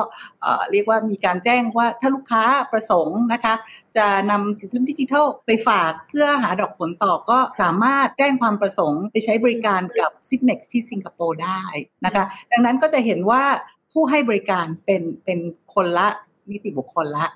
[0.70, 2.42] เรียกว่ามีการแจ้งว่าถ้าลูกค้า
[2.73, 3.55] ประสงค์นะคะ
[3.97, 11.62] จะนำสินทรัพย์ดิจิทัลไปฝากเพื่อหาดอกผลต่อก็สามารถแจ้งความประสงค์ไปใช้บริการกับ z i p m e x ที่สิงคโปร์ได้
[12.05, 13.44] นะคะดังนั้นก็จะเห็นว่า
[13.92, 15.38] ผู้ให้บริการเป็นเป็น
[15.75, 16.09] คนละ
[16.51, 17.27] นิติบุคคลละ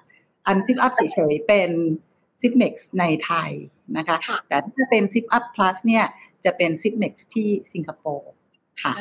[0.47, 1.71] อัน Zip Up เฉยๆเป็น
[2.41, 3.51] z i p m e x ในไทย
[3.97, 4.17] นะคะ
[4.49, 6.05] แต่ถ้าเป็น Zip Up Plus เนี่ย
[6.45, 8.31] จะเป็น Zipmex ที่สิงคโปร์
[8.83, 8.93] ค่ะ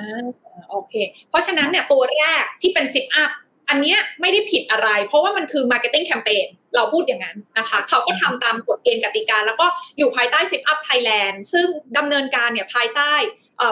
[0.70, 0.94] โอเค
[1.30, 3.32] เพราะฉะนั้นเนี่ยตัวแรกที่เป็น Zip Up
[3.70, 6.46] อันนี้ไม่ได้ผิดอะไร เพราะว่ามันคือ Marketing Campaign
[6.76, 9.66] เราพูดอย่างนั้นนะคะ เขาก็ทำตามกฎเกณฑ์กติกา แล้วก็
[9.98, 13.12] อยู่ภายใต้ Zip Up Thailand ซึ่งดำเนินการเนี่ยภายใต้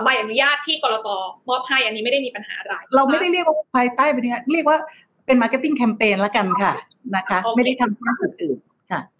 [0.03, 1.09] ใบอนุญาตที่กรต
[1.49, 4.77] มอบให้อันนี้ไม่ได้มีปัญหาอะไร เราไม่ได้เรียกว่าภายใต้ใบอนุญาตเรียกว่า
[5.25, 6.73] เป็น Marketing Campaign ละกันค่ะ
[7.15, 8.57] นะคะ ไม่ได้ทำเพื่ออื่น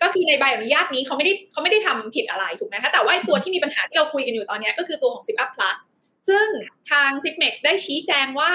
[0.02, 5.78] ก็คือในใบอนุญาตนี้เขาไม่ได้เขาไม่ได้ทำผิดอะไรถูกไหมคะแต่ว่าตัวที่มีปัญหาที่เราคุยกันอยู่ตอนนี้ก็คือตัวของ Zip Up Plus
[6.28, 6.48] ซึ่ง
[6.92, 8.52] ทาง Zipmex ได้ชี้แจงว่า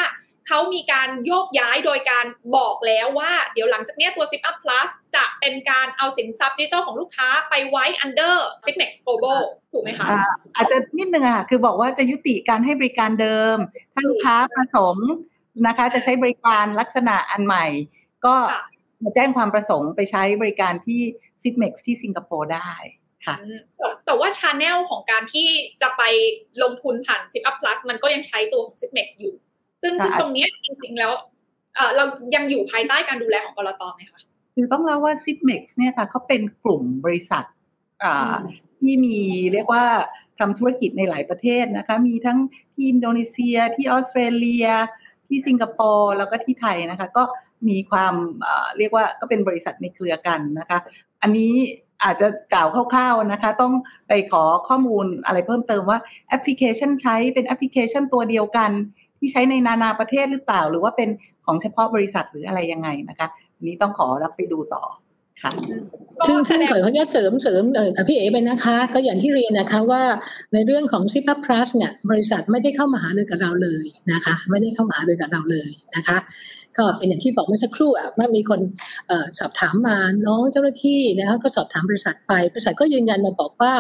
[0.49, 9.41] เขามีการโยกย้ายโดยการบอกแล้วว่า เดี๋ยวหลังจากนี้ตัว Zip Up Plus จะเป็นการเอาสินทรัพย์ดิจิทัลของลูกค้าไปไว้ under Zipmex Global
[9.73, 10.07] ถูกไหมคะ
[10.57, 13.57] อาจจะนิดนึงอะคือบอกว่าจะยุติการให้บริการเดิม
[13.95, 15.09] ถ้าลูกค้าประสงค์
[15.67, 17.67] นะคะ จะใช้บริการลักษณะอันใหม่
[18.27, 18.35] ก็
[19.05, 21.01] มาแจ้งความประสงค์ไปใช้บริการที่
[21.43, 22.71] Zipmex ที่สิงคโปร์ได้
[23.27, 23.37] ค่ะ
[24.07, 25.47] แต่ว่า channel ของการที่
[25.83, 26.03] จะไป
[26.63, 29.35] ลงทุนผ่าน ZipUp+มันก็ยังใช้ตัวของ Zipmex อยู่
[29.83, 31.13] ซึ่งซึ่งตรงนี้จริงๆแล้ว
[31.97, 34.21] เรายังอยู่ภายใต้การดูแลของก.ล.ต.ไหมคะ
[34.55, 37.45] คือต้องเล่าว่า Zipmex เนี่ยค่ะเขาเป็นกลุ่มบริษัท
[38.81, 39.19] ที่มี
[39.53, 39.85] เรียกว่า
[40.39, 42.39] ทำธุรกิจในหลายประเทศนะคะมีทั้ง
[42.75, 44.67] ที่อินโดนีเซียที่ออสเตรเลีย
[45.29, 47.23] ที่สิงคโปร์แล้วก็ที่ไทยนะคะ ก็
[47.69, 48.15] มีความ
[48.79, 50.79] เรียกว่าก็เป็นบริษัทในเครือกันนะคะ
[51.23, 51.53] อันนี้
[52.05, 53.73] อาจจะกล่าวคร่าวๆนะคะ ต้อง
[54.09, 58.71] ไปขอข้อมูลอะไรเพิ่มเติมว่าแอปพลิเคชันใช้เป็นแอปพลิเคชันตัวเดียวกัน
[59.19, 61.09] ที่ใช้ในนานาประเทศหรือเปล่า หรือว่าเป็น
[61.47, 63.29] ของเฉพาะบริษัทหรืออะไรยังไงนะคะ
[63.63, 64.83] นี้ต้องขอรับไปดูต่อ
[65.43, 65.53] ค่ะ
[66.27, 70.03] ซึ่งซึ่งขออนุญาตเสริมเสริมเออพี่เอ๋ไปนะคะ ก็อย่างที่เรียนนะคะว่า
[70.53, 76.17] ในเรื่องของซิพัพพลัสเนี่ยบริษัทไม่ได้เข้ามาหารือกับเราเลยนะคะ ไม่ได้เข้ามาหารือกับเราเลยนะคะ
[76.79, 78.61] ก็เป็นอย่างที่บอกเมื่อสักครู่อะว่ามีคน
[79.39, 83.73] สอบถามมาน้องเจ้าหน้าที่นะคะก็สอบถามบริษัทไป บริษัทก็ยืนยันมาบอกว่า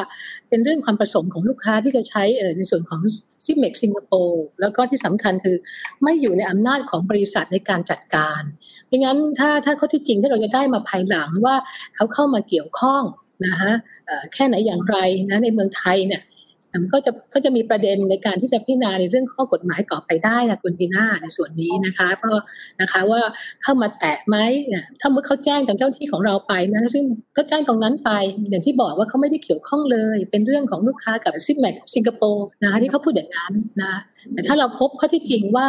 [0.48, 2.22] เป็นเรื่องความประสงค์ของลูกค้าที่จะใช้
[2.58, 3.00] ในส่วนของ
[3.46, 5.56] ซิมเม็กสิงคโปร์แล้วก็ที่สำคัญคือ
[6.02, 8.42] ไม่อยู่ในอำนาจของบริษัทในการจัดการ
[8.86, 11.56] เพราะงั้นถ้าถ้าข้อที่จริงที่เราจะได้มาภายหลังว่า
[11.96, 13.02] เขาเข้ามาเกี่ยวข้อง
[13.46, 13.72] นะคะ
[14.34, 14.96] แค่ไหนอย่างไร
[15.30, 16.22] นะในเมืองไทยเนี่ย
[16.92, 22.38] ก็จะก็จะมีประเด็นในการที่จะพิจารณาในเรื่องข้อกฎหมายต่อไปได้นะคุณทีน่าในส่วนนี้นะคะเพราะ
[22.80, 23.20] นะคะว่า
[23.62, 24.36] เข้ามาแตะไหม
[25.00, 27.04] ถ้าเมื่อเขาแจ้งทางเจ้าที่ของเราไปนะซึ่ง
[27.36, 28.10] ก็แจ้งตรงนั้นไป
[28.50, 33.52] อย่างที่บอกว่าเขาไม่ได้เกี่ยวข้องเลย เป็นเรื่องของลูกค้ากับซิมแมกสิงคโปร์นะคะที่เขาพูดอย่างนั้น
[33.82, 33.94] นะ
[34.32, 35.68] แต่ถ้าเราพบข้อที่จริงว่า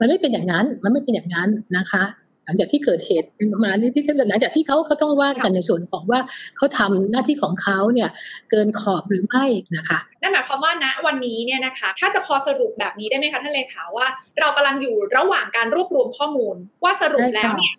[0.00, 2.04] มันไม่เป็นอย่างนั้น มันไม่เป็นอย่างนั้นนะคะ
[2.44, 3.28] หลังจากที่เกิดเหตุ
[3.64, 6.20] มาที่หลังจากที่เขาเขาต้องว่ากันในส่วนของว่า
[6.56, 8.08] เขาทำหน้าที่ของเขาเนี่ย
[8.50, 9.44] เกินขอบหรือไม่
[9.76, 14.06] นะคะนั่นหมายความว่าณวันนี้เนี่ยนะคะถ้าจะพอสรุปแบบนี้ได้ไหมคะท่านเลขาว่า
[14.40, 17.74] เรากำลังอยู่ระหว่างการรวบรวมข้อมูลว่าสรุปแล้วเนี่ย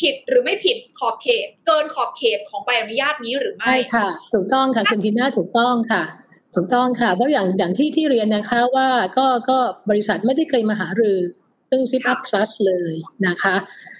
[0.00, 6.02] ผิดหรือไม่ผิดขอบเขต เกินขอบเขตของใบอนุญาตนี้หรือไม่ใช่ค่ะ ถูกต้องค่ะคุณพีน่าถูกต้องค่ะ
[6.54, 9.58] ถูกต้องค่ะเพราะอย่างอย่างที่ที่เรียนนะคะว่าก็ก็
[9.90, 11.18] บริษัทไม่ได้เคยมาหารือ
[11.68, 12.94] เรื่องซิปอัพพลัสเลย
[13.26, 13.97] นะคะอ่า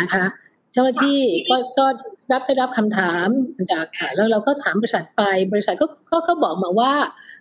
[0.00, 0.24] นะคะ
[0.72, 1.86] เจ้าหน้าที่ก็ก็
[2.32, 3.28] รับได้รับคำถาม
[3.72, 6.92] จากแล้วเราก็ถามบริษัทไปบริษัทก็ก็เขาบอกมาว่า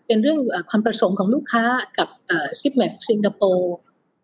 [0.07, 1.63] เป็นเรื่องความประสงค์ของลูกค้า
[1.97, 2.09] กับ
[2.59, 3.75] ซิปแม็กสิงคโปร์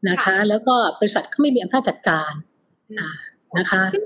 [0.10, 2.34] นะคะ แล้วก็บริษัทเขาไม่มีอำนาจจัดการ
[3.58, 4.04] นะคะซึ่ง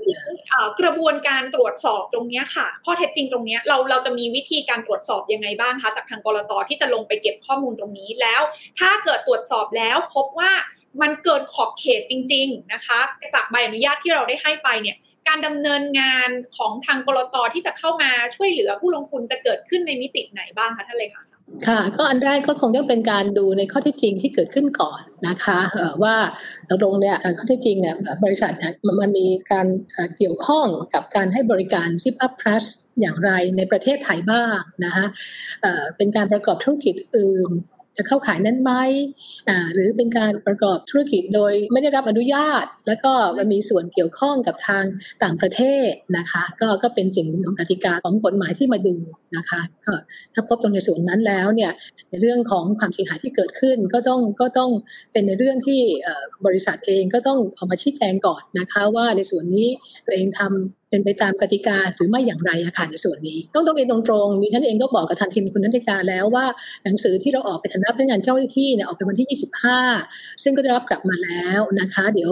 [0.80, 8.42] กระบวนการตรวจสอบตรงนี้ค่ะ ข้อเท็จจริงตรงนี้เราเราจะมีวิธีการตรวจสอบยังไงบ้างคะจากทางกรตที่จะลงไปเก็บข้อมูลตรงนี้แล้ว
[8.78, 10.52] ถ้าเกิดตรวจสอบแล้วพบว่า
[11.02, 12.98] มันเกินขอบเขตจริง ๆนะคะ
[13.34, 14.96] จากใบอนุญาตที่เราได้ให้ไปเนี่ย
[15.28, 21.22] การดำเนินงานของทางกรตที่จะเข้ามาช่วยเหลือผู้ลงทุนจะเกิดขึ้นในมิติไหนบ้างคะท่านเลยค่ะ
[21.66, 25.58] ค่ะ ก็อันแรกก็คงต้องเป็นการดูในข้อที่จริงที่เกิดขึ้นก่อนนะคะ
[26.02, 26.16] ว่า
[26.68, 29.66] ตกลงเนี่ยข้อที่จริงเนี่ยบริษัทเนี่ยมันมีการ
[30.16, 32.64] เกี่ยวข้องกับการให้บริการ Zip Up Plus
[33.00, 35.04] อย่างไรในประเทศไทยบ้างนะคะ
[35.96, 37.50] เป็นการประกอบธุรกิจอื่น
[37.98, 38.72] จะเข้าขายนั้นไหม
[39.72, 44.84] หรือเป็นการประกอบธุรกิจโดยไม่ได้รับอนุญาต แล้วก็มันมีส่วนเกี่ยวข้องกับทาง
[45.22, 48.94] ต่างประเทศนะคะ ก็ก็เป็นสิ่งของกติกาของกฎหมายที่มาดู
[49.36, 49.94] นะคะก็
[50.34, 51.72] ถ้าพบตรงในส่วนนั้นแล้วเนี่ย
[52.10, 54.70] ในเรื่องของความเสียหายที่เกิดขึ้นก็ต้องก็ต้อง
[55.12, 55.80] เป็นในเรื่องที่
[56.46, 59.68] บริษัทเองก็ต้องออกมาชี้แจงก่อนนะคะ ว่าในส่วนนี้
[60.06, 66.44] ตัวเองทำเป็นไปตามกติกาหรือไม่อย่างไรอะค่ะในส่วนนี้ ต้องต้องเรียนตรงๆดิฉันเองก็บอกกับทางทีมคุณนันทิกาแล้วว่า
[66.84, 69.38] หนังสือที่เราออกไปฐานะพนักงานเจ้าหน้าที่เนี่ยออกไปวันที่
[69.98, 72.30] 25 ซึ่งก็ได้รับกลับมาแล้วนะคะ เดี๋ยว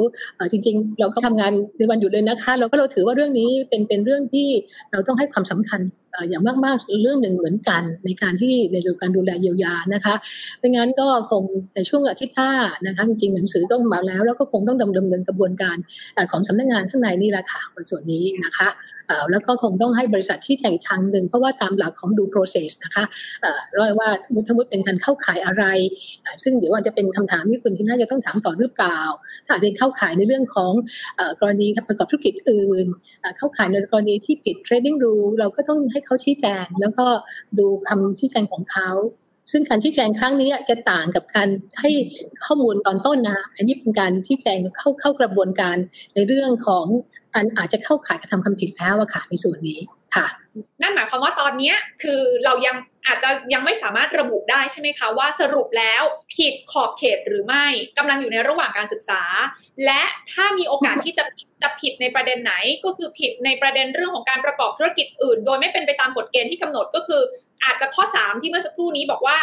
[0.52, 4.48] จริง ๆ เราก็ทำงานในวันหยุดเลยนะคะ เราก็เราถือว่าเรื่องนี้เป็นเป็นเรื่องที่
[4.92, 5.80] เราต้องให้ความสำคัญ
[6.28, 10.14] อย่างมากๆเรื่องหนึ่งเหมือนกันในการที่ในเรื่องการดูแลเยียวยานะคะ
[10.58, 11.42] ไม่งั้นก็คง
[11.74, 12.50] ในช่วงอาทิตย์หน้า
[12.86, 15.76] นะคะจริงๆหนังสือต้องมาแล้ว แล้วก็คงต้องดำเนินกระบวนการ
[16.30, 18.68] ของสำนักงานข้างในนี่แหละค่ะในส่วนนี้นะคะ
[19.30, 23.04] แล้วก็คงต้องให้บริษัทชี้แจงอีกทางหนึ่งเพราะว่าตามหลักของดู process นะคะ
[23.78, 25.64] ว่าว่าสมมติสมมติเป็นการเข้าขายอะไร
[26.44, 28.98] ซึ่งเดี๋ยวว่าจจะเป็นคำถามที่คุณที่น่าจะต้องถามต่อหรือเปล่า
[29.46, 30.72] ถ้าเป็นเข้าขายในเรื่องของ
[31.40, 32.86] กรณีประกอบธุรกิจอื่น
[33.38, 37.06] เข้าขายในกรณีที่ผิด trading rule เราก็ต้องให้เขาชี้แจง แล้วก็
[37.58, 38.90] ดูคำชี้แจงของเขา
[39.50, 41.48] ซึ่งการชี้แจงครั้งนี้จะต่างกับการ
[41.80, 41.90] ให้
[42.44, 45.76] ข้อมูลตอนต้นนะอันนี้เป็นการชี้แจงเข้าเข้ากระบวนการ
[46.14, 46.86] ในเรื่องของ
[47.34, 49.78] อันอาจจะเข้าข่ายกระทำความผิดแล้วอะค่ะในส่วนนี้
[50.14, 50.26] ค่ะ
[50.82, 56.02] นั่นหมายความว่าตอนนี้คือเรายัง อาจจะยังไม่สามารถระบุได้ใช่ไหมคะว่าสรุปแล้ว
[56.36, 57.66] ผิดขอบเขตหรือไม่
[57.98, 59.22] กำลังอยู่ในระหว่างการศึกษา
[59.84, 61.24] และถ้ามีโอกาสที่จะ
[61.62, 67.22] จะผิดในประเด็นไหนก็คือผิดในประเด็นเรื่องของการประกอบธุรกิจอื่น โดยไม่เป็นไปตามกฎเกณฑ์ที่กำหนดก็คือ
[67.64, 69.38] อาจจะข้อ 3 ที่เมื่อสักครู่นี้บอกว่า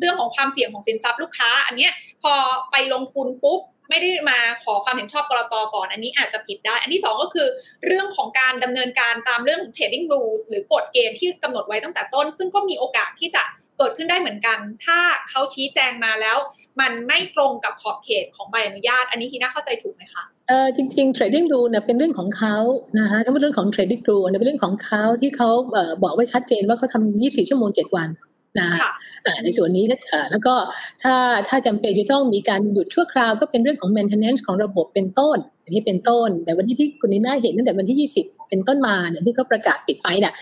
[0.00, 2.32] เรื่องของความเสี่ยงของสินทรัพย์ลูกค้า อันเนี้ยพอ
[2.70, 3.60] ไปลงทุนปุ๊บ
[3.92, 7.48] ไม่ได้มาขอความเห็นชอบกรตก่อน อันนี้อาจจะผิดได้ อันที่ 2 ก็คือ
[7.86, 13.42] เรื่องของการดำเนินการตามเรื่อง trading rules หรือกฎเกณฑ์ที่กำหนดไว้ตั้งแต่ต้น ซึ่งก็มีโอกาสที่จะ
[13.78, 14.98] เกิดขึ้นได้เหมือนกัน ถ้า
[15.30, 16.38] เขาชี้แจงมาแล้ว
[16.80, 22.56] มันไม่ตรงกับขอบเขตของใบอนุญาต อันนี้ทีน่าเข้าใจถูกไหมคะเออจริงๆ trading rule เนี่ยเป็นเรื่องของเขา
[22.98, 25.48] นะคะถ้าเป็นเรื่องของ trading rule เนี่ยเป็นเรื่องของเขาที่เขา
[26.02, 28.08] บอกไว้ชัดเจนว่าเขาทำ24 ชั่วโมง 7 วัน
[28.60, 28.68] นะ
[29.44, 29.84] ในส่วนนี้
[30.30, 30.54] แล้วก็
[31.02, 31.14] ถ้า
[31.48, 40.32] ถ้าจำเป็นจะต้องมีการหยุดชั่วคราวก็เป็นเรื่องของ maintenance ของระบบเป็นต้นอย่างนี้เป็นต้น แต่วันที่ที่คุณนีน่าเห็นตั้งแต่วันที่ 20 เป็นต้นมาเนี่ยที่เขาประกาศปิดไปเนี่ย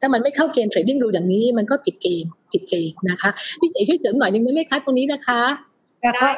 [0.00, 5.42] ถ้ามันไม่เข้าเกณฑ์ trading rule อย่างนี้มันก็ผิดเกณฑ์ผิดเกณฑ์นะคะพี่เอ๋ช่วยเสริมหน่อยนึงได้ไหมคะตรงนี้นะคะ
[6.00, 6.28] แต่ก็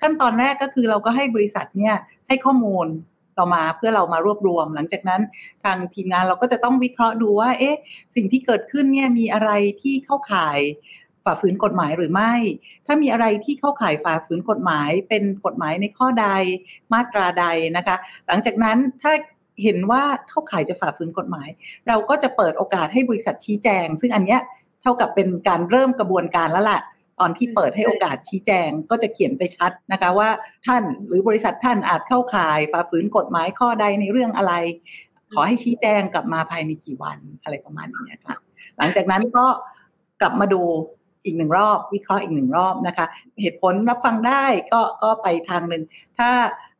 [0.00, 1.94] ขั้นตอนแรกก็คือเราก็ให้บริษัทเนี่ย
[2.28, 2.86] ให้ข้อมูล
[3.36, 5.20] เรามาเพื่อเรามารวบรวม หลังจากนั้น
[5.64, 7.78] ทางทีมงานเราก็จะต้องวิเคราะห์ดูว่า เอ๊ะ
[8.16, 9.50] สิ่งที่เกิดขึ้นเนี่ยมีอะไร
[9.82, 10.58] ที่เข้าข่าย
[11.24, 12.34] ฝ่าฝืนกฎหมายหรือไม่
[12.86, 16.26] ถ้ามีอะไรที่เข้าข่ายฝ่าฝืนกฎหมายเป็นกฎหมายในข้อใด
[16.92, 19.12] มาตราใดนะคะ หลังจากนั้นถ้า
[19.62, 21.48] เห็นว่าเข้าข่ายจะฝ่าฝืนกฎหมาย
[21.88, 24.40] เราก็จะเปิดโอกาสให้บริษัทชี้แจง ซึ่งอันเนี้ย
[24.82, 26.80] เท่ากับเป็นการเริ่มกระบวนการแล้วล่ะ
[27.20, 30.30] ตอนที่เปิดให้โอกาสชี้แจงก็จะเขียนไปชัดนะคะว่า
[30.66, 34.54] ท่านหรือบริษัทท่านอาจเข้าข่ายฝ่าฝืนกฎหมายข้อใดในเรื่องอะไร
[35.34, 38.36] ขอให้ชี้แจงกลับมาภายในกี่วันอะไรประมาณนี้ค่ะ
[38.78, 39.46] หลังจากนั้นก็
[40.20, 40.62] กลับมาดู
[41.24, 43.06] อีกหนึ่งรอบวิเคราะห์อีกหนึ่งรอบนะคะ
[43.40, 45.82] เหตุผลรับฟังได้ก็ก็ไปทางหนึ่ง
[46.18, 46.30] ถ้า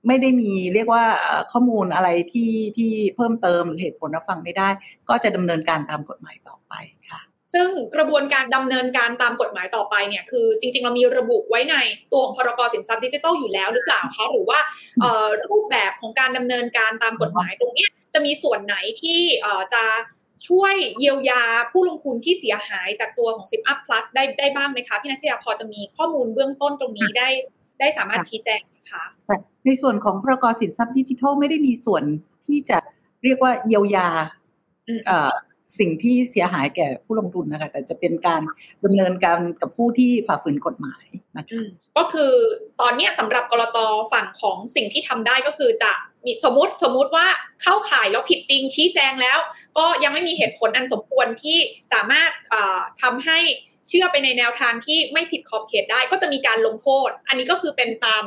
[0.06, 1.04] ไม่ได้มีเรียกว่า
[1.52, 4.68] ข้อมูลอะไรที่ที่เพิ่มเติมหรือเหตุผลรับฟังไม่ได้
[5.08, 6.72] ก็จะดำเนินการตามกฎหมายต่อไป
[7.03, 7.03] ค่ะ
[7.52, 11.76] ซึ่งกระบวนการดำเนินการตามกฎหมายต่อไปเนี่ยคือจริง ๆ เรามีระบุไว้ใน
[12.12, 14.58] ตัวของพรกสินทรัพย์ดิจิทัลอยู่แล้วหรือเปล่าคะหรือว่า
[15.50, 19.20] รูปแบบของการดำเนินการตามกฎหมายตรงนี้จะมีส่วนไหนที่
[19.74, 19.84] จะ
[20.48, 27.28] ช่วยเยียวยาผู้ลงทุนที่เสียหายจากตัวของ s i อัพ Plus ได้ได้บ้างไหมคะพี่นัชยาพอจะมีข้อมูลเบื้องต้นตรงนี้ได้
[27.80, 29.04] ได้สามารถชี้แจงไหมคะ
[29.66, 32.02] ในส่วนของพรกสินทรัพย์ดิจิทัลไม่ได้มีส่วน
[32.46, 32.78] ที่จะ
[33.24, 34.08] เรียกว่าเยียวยา
[35.78, 38.42] สิ่งที่เสียหายแก่ผู้ลงทุนนะคะแต่จะเป็นการ
[38.84, 41.04] ดำเนินการกับผู้ที่ฝ่าฝืนกฎหมาย
[41.36, 41.60] นะคะ
[41.96, 42.32] ก็คือ
[42.80, 43.78] ตอนนี้สำหรับกรต
[44.12, 45.92] ฝั่งของสิ่งที่ทำได้ก็คือจะ
[46.24, 47.26] มีสมมติสมมุติว่า
[47.62, 49.38] เข้าข่ายแล้วผิดจริงชี้แจงแล้ว
[49.78, 51.58] ก็ยังไม่มีเหตุผลอันสมควรที่
[51.92, 52.30] สามารถ
[53.02, 53.38] ทำให้
[53.88, 58.24] เชื่อไปในแนวทางที่ไม่ผิดขอบเขตได้ ก็จะมีการลงโทษ อันนี้ก็คือเป็นตาม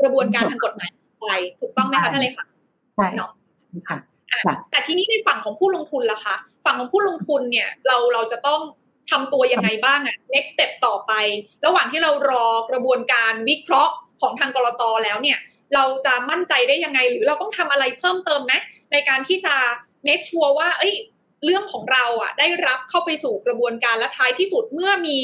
[0.00, 1.26] กระบวนการทางกฎหมายไป
[1.60, 2.44] ถูกต้องไหมคะท่านเลยค่ะ
[2.94, 3.30] ใช่เนาะ
[3.88, 3.98] ค่ะ
[4.70, 8.60] แต่ทีนี้ในฝั่งของผู้ลงทุนล่ะคะ ฝั่งของผู้ลงทุนเนี่ยเราเราจะต้อง
[9.10, 11.12] ทำตัวยังไงบ้างอะ next step ต่อไป
[11.66, 15.38] ระหว่างที่เรารอกระบวนการวิเคราะห์ของทางกรตแล้วเนี่ย
[15.74, 18.52] เราจะมั่นใจได้ยังไง หรือเราต้องทำอะไรเพิ่มเติมไหม
[18.92, 19.54] ในการที่จะ
[20.06, 20.94] make sure ว่า เอ้ย
[21.44, 25.18] เรื่องของเราอะได้รับเข้าไปสู่กระบวนการและท้ายที่สุดเมื่อมี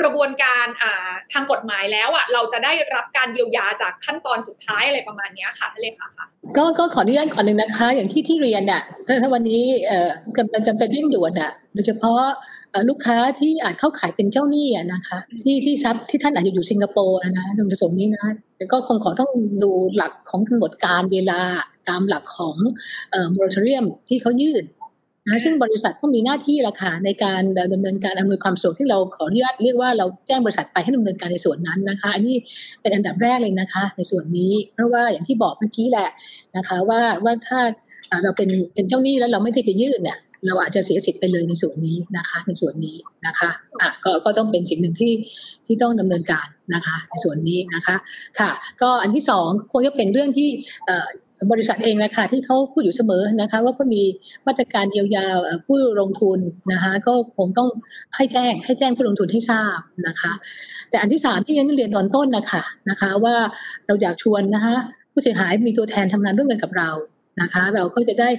[0.00, 8.82] กระบวนการอ่าทางกฎหมายแล้วอะเราจะได้รับการเยียวยาจากขั้นตอนสุดท้ายอะไรประมาณนี้ค่ะท่านเลขาค่ะก็ก็ขออนุญาตก่อนหนึ่งนะคะ อย่างที่ที่เรียนเนี่ย
[9.22, 12.20] ถ้าวันนี้เอ่อกำลังจำเป็นเร่งด่วนอะโดยเฉพาะ
[12.88, 19.30] ลูกค้าที่อาจเข้าขายเป็นเจ้าหนี้นะคะ ที่ที่ซับที่ท่านอาจจะอยู่สิงคโปร์นะตรงผสมนี้นะแต่ก็คงขอต้อง
[19.62, 21.40] ดูหลักของกำหนดการเวลา
[21.88, 22.56] ตามหลักของ
[23.10, 24.64] เอ่อมอร์ทเรียมที่เขายื่น
[25.28, 32.36] นะซึ่งบริษัทต้องมีหน้าที่ละค่ะในการดำเนินการอำนวยความสะดวกที่เราขออนุญาตเรียกว่าเราแจ้งบริษัทไปให้ดำเนินการในส่วนนั้นนะคะ อันนี้
[32.80, 36.08] เป็นอันดับแรกเลยนะคะ ในส่วนนี้ เพราะว่าอย่างที่บอกเมื่อกี้แหละ
[36.56, 37.60] นะคะว่าว่าถ้า
[38.22, 45.12] เราเป็นเป็นเจ้าหนี้แล้วเราไม่ได้ไปยื่นเนี่ยเราอาจจะเสียสิทธิ์ไปเลยในส่วนนี้นะคะ ในส่วนนี้นะคะอะก็ก็ต้องเป็นสิ่งหนึ่งที่
[45.66, 47.96] ที่ต้องดำเนินการนะคะ ในส่วนนี้นะคะ
[48.40, 48.50] ค่ะ
[48.82, 50.48] ก็อันที่สองคงจะเป็นเรื่องที่
[51.52, 54.02] บริษัทเองนะคะที่เขาพูดอยู่เสมอนะคะว่าก็มี
[54.46, 55.26] มาตรการเยียวยา
[55.66, 56.38] ผู้ลงทุน
[56.72, 57.68] นะคะก็คงต้อง
[58.16, 60.32] ให้แจ้งให้แจ้งผู้ลงทุนให้ทราบนะคะ
[60.90, 63.34] แต่อันที่สามที่ยังเรียนตอนต้นนะคะนะคะว่า
[63.86, 64.74] เราอยากชวนนะคะ
[65.12, 66.90] ผู้เสียหายมีตัวแทนทำงานร่วมกันกับเรา
[67.40, 68.30] นะคะ เราก็จะได้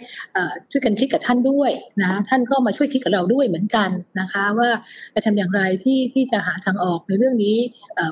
[0.71, 4.69] ช่วยกันคิดกับท่านด้วยนะท่านก็มาช่วยคิดกับเราด้วยเหมือนกันนะคะ ว่า
[5.15, 7.57] จะทำอย่างไรที่ที่จะหาทางออกในเรื่องนี้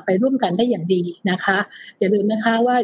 [0.04, 1.58] ไปร่วมกันได้อย่างดีนะคะ
[1.98, 2.76] อย่าลืมนะคะว่า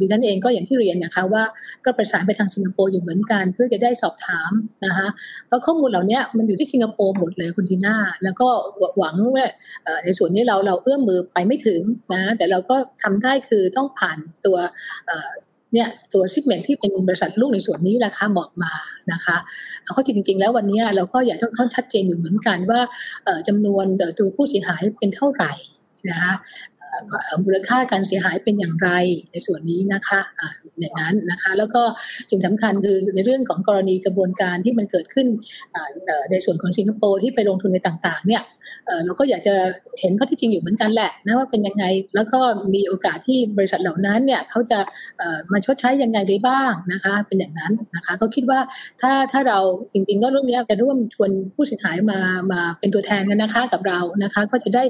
[0.00, 1.44] ดิฉันเองก็อย่างที่เรียนนะคะว่า
[1.84, 4.50] ก็ประสานไปทางสิงคโปร์อยู่เหมือนกัน เพื่อจะได้สอบถาม
[4.86, 5.06] นะคะ
[5.46, 8.48] เพราะข้อมูลเหล่านี้มันอยู่ที่สิงคโปร์หมดเลยคุณทีน่าแล้วก็
[8.98, 9.46] หวังว่า
[10.04, 11.80] ในส่วนนี้เราเราเอื้อมมือไปไม่ถึง
[12.12, 14.56] นะแต่เราก็ทำได้คือต้องผ่านตัว
[15.72, 18.72] เนี่ยตัวซิปเมนที่เป็นบริษัทลูกในส่วนนี้ราคาเหมาะมา
[19.12, 19.36] นะคะ
[19.84, 22.80] เขาจริงๆ แล้ววันนี้เราก็อยากท่องชัดเจนอยู่เหมือนกันว่า
[23.48, 23.86] จำนวน
[24.18, 25.52] ตัวผู้เสียหายเป็นเท่าไหร่
[26.10, 26.32] นะคะ
[27.44, 28.90] มูลค่าการเสียหายเป็นอย่างไร
[29.32, 30.20] ในส่วนนี้นะคะ
[30.80, 31.82] อย่างนั้นนะคะแล้วก็
[32.30, 35.26] สิ่งสำคัญคือในเรื่องของกรณีกระบวนการที่มันเกิดขึ้น
[36.30, 38.42] ในส่วนของสิงคโปร์ที่ไปลงทุนในต่างๆเนี่ย
[39.04, 39.54] เราก็อยากจะ
[40.00, 41.84] เห็นข้อที่จริงอยู่เหมือนกันแหละนะว่าเป็นยังไง
[42.14, 42.40] แล้วก็
[42.74, 44.78] มีโอกาสที่บริษัทเหล่านั้นเนี่ยเขาจะ
[45.52, 48.60] มาชดใช้ยังไงได้บ้างนะคะเป็นอย่างนั้นนะคะก็คิดว่า
[49.00, 49.58] ถ้าถ้าเรา
[49.92, 52.20] จริงๆก็เรื่องนี้จะร่วมชวนผู้เสียหายมา
[52.52, 54.84] มาเป็นตัวแทนกันนะคะกับเรานะคะก็จะได้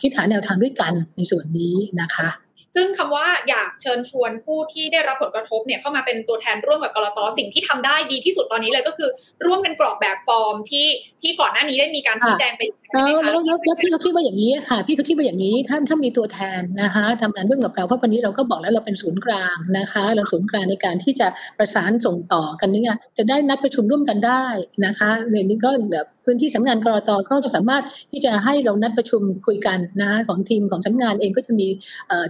[0.00, 2.28] คิดหาแนวทางด้วยกันในส่วนนี้นะคะ
[2.74, 9.10] ซึ่งคำว่าอยากเชิญชวนผู้ที่ได้รับผลกระทบเนี่ยเข้ามาเป็นตัวแทนร่วมกับกรตสิ่งที่ทำได้ดีที่สุดตอนนี้เลยก็คือ
[9.46, 10.86] ร่วมกันกรอกแบบฟอร์มที่
[11.26, 12.62] ที่ก่อนหน้านี้ได้มีการชี้แจงไป
[12.92, 22.82] ใช่ไหมคะแล้วแล้วพี่เขาคิดว่าอย่างนี้ค่ะ พี่เขาคิดว่าอย่างนี้ถ้าถ้ามีตัวแทนนะคะทำงานร่วมกับเราเพราะวันนี้เราก็บอกแล้วเราเป็นศูนย์กลางนะคะ เราศูนย์กลางในการที่จะประสานส่งต่อกันนี่
[23.18, 24.44] จะได้นัดประชุมร่วมกันได้
[24.86, 31.68] นะคะในนี้ก็แบบพื้นที่สำนักงานกรตก็สามารถที่จะให้เรานัดประชุมคุยกันนะของทีมของสำนักงานเองก็จะมี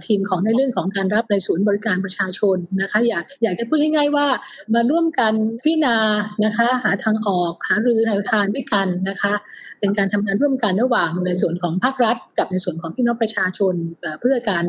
[0.07, 4.27] ทีมของในเรื่องของการรับในศูนย์บริการประชาชนนะคะอยากอยากจะพูดง่ายๆว่า
[4.73, 5.33] มาร่วมกัน
[5.63, 5.97] พิจารณา
[6.45, 9.33] นะคะ หาทางออกหารือแนวทางด้วยกันนะคะ
[9.79, 13.75] เป็นการทำงานร่วมกันระหว่างในส่วนของภาครัฐ กับในส่วนของพี่น้องประชาชน
[14.19, 14.63] เพื่อการ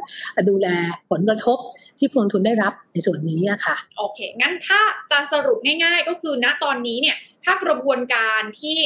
[0.49, 0.67] ดูแล
[1.11, 1.59] ผลกระทบ
[1.99, 8.77] ที่ผู้ลงทุนได้รับในส่วนนี้ค่ะโอเค งั้นถ้าจะสรุปง่ายๆ ก็คือณตอนนี้เนี่ยถ้ากระบวนการที่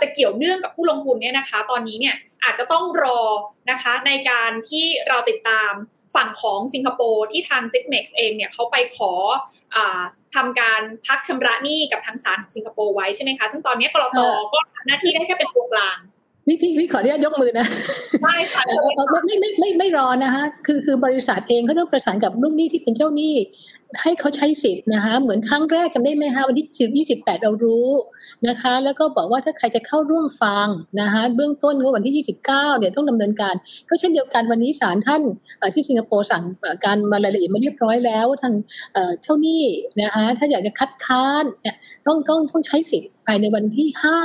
[0.00, 3.20] จะเกี่ยวเนื่องกับผู้ลงทุนเนี่ยนะคะ ตอนนี้เนี่ยอาจจะต้องรอ
[3.70, 5.72] นะคะในการที่เราติดตาม
[6.14, 9.12] ฝั่งของสิงคโปร์ที่ทาง s i g m e x เองเนี่ยเขาไปขอ
[9.76, 9.78] อ
[10.34, 14.20] ทำการพักชำระหนี้กับทางศาลของสิงคโปร์ไว้ใช่ไหมคะ ซึ่งตอนนี้กรต
[14.52, 15.96] ก็หน้าที่ได้แค่เป็นตัวกลาง
[16.46, 17.66] พี่พี่พี่ขออนุญาตยกมือนะ
[18.22, 23.34] ได้ค่ะเอ่อเอ่อไม่ไม่ไม่ไม่ไม่รอนะคะคือคือบริษัทเองเขาต้องประสานกับลูกหนี้ที่เป็นเจ้าหนี้
[24.02, 27.88] ให้เขาใช้สิทธิ์นะคะเหมือนครั้งแรกจำได้ไหมคะวันที่สิบยี่สิบแปดเรารู้
[28.48, 30.68] นะคะ แล้วก็บอกว่าถ้าใครจะเข้าร่วมฟัง
[31.00, 33.54] นะคะเบื้องต้นก็วันที่ยี่สิบเก้าเนี่ยต้องดำเนินการ
[33.88, 35.22] ก็เช่นเดียวกันวันนี้ศาลท่าน
[35.58, 38.54] เอ่อที่สิงคโปร์สั่งเอ่อการมารายละเอียดมาเรียบร้อยแล้วว่าทาง
[38.94, 39.62] เอ่อเจ้าหนี้
[40.02, 41.76] นะคะถ้าอยากจะคัดค้านเนี่ย
[42.06, 44.18] ต้องต้องต้องใช้สิทธิ์ภายในวันที่ห้า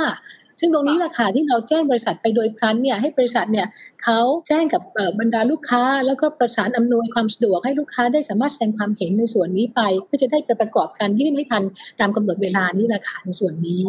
[0.60, 3.66] ซึ่งตรงนี้แหละค่ะที่เราแจ้งบริษัทไปโดยพลันเนี่ยให้บริษัทเนี่ย
[4.02, 4.82] เขาแจ้งกับ
[5.20, 11.62] บรรดาลูกค้า แล้วก็ประสานอำนวยความสะดวกให้ลูกค้าได้สามารถแสดงความเห็นในส่วนนี้ไปเพื่อจะได้ไปประกอบการยื่นให้ทัน
[12.00, 13.82] ตามกำหนดเวลานี่แหละค่ะในส่วนนี้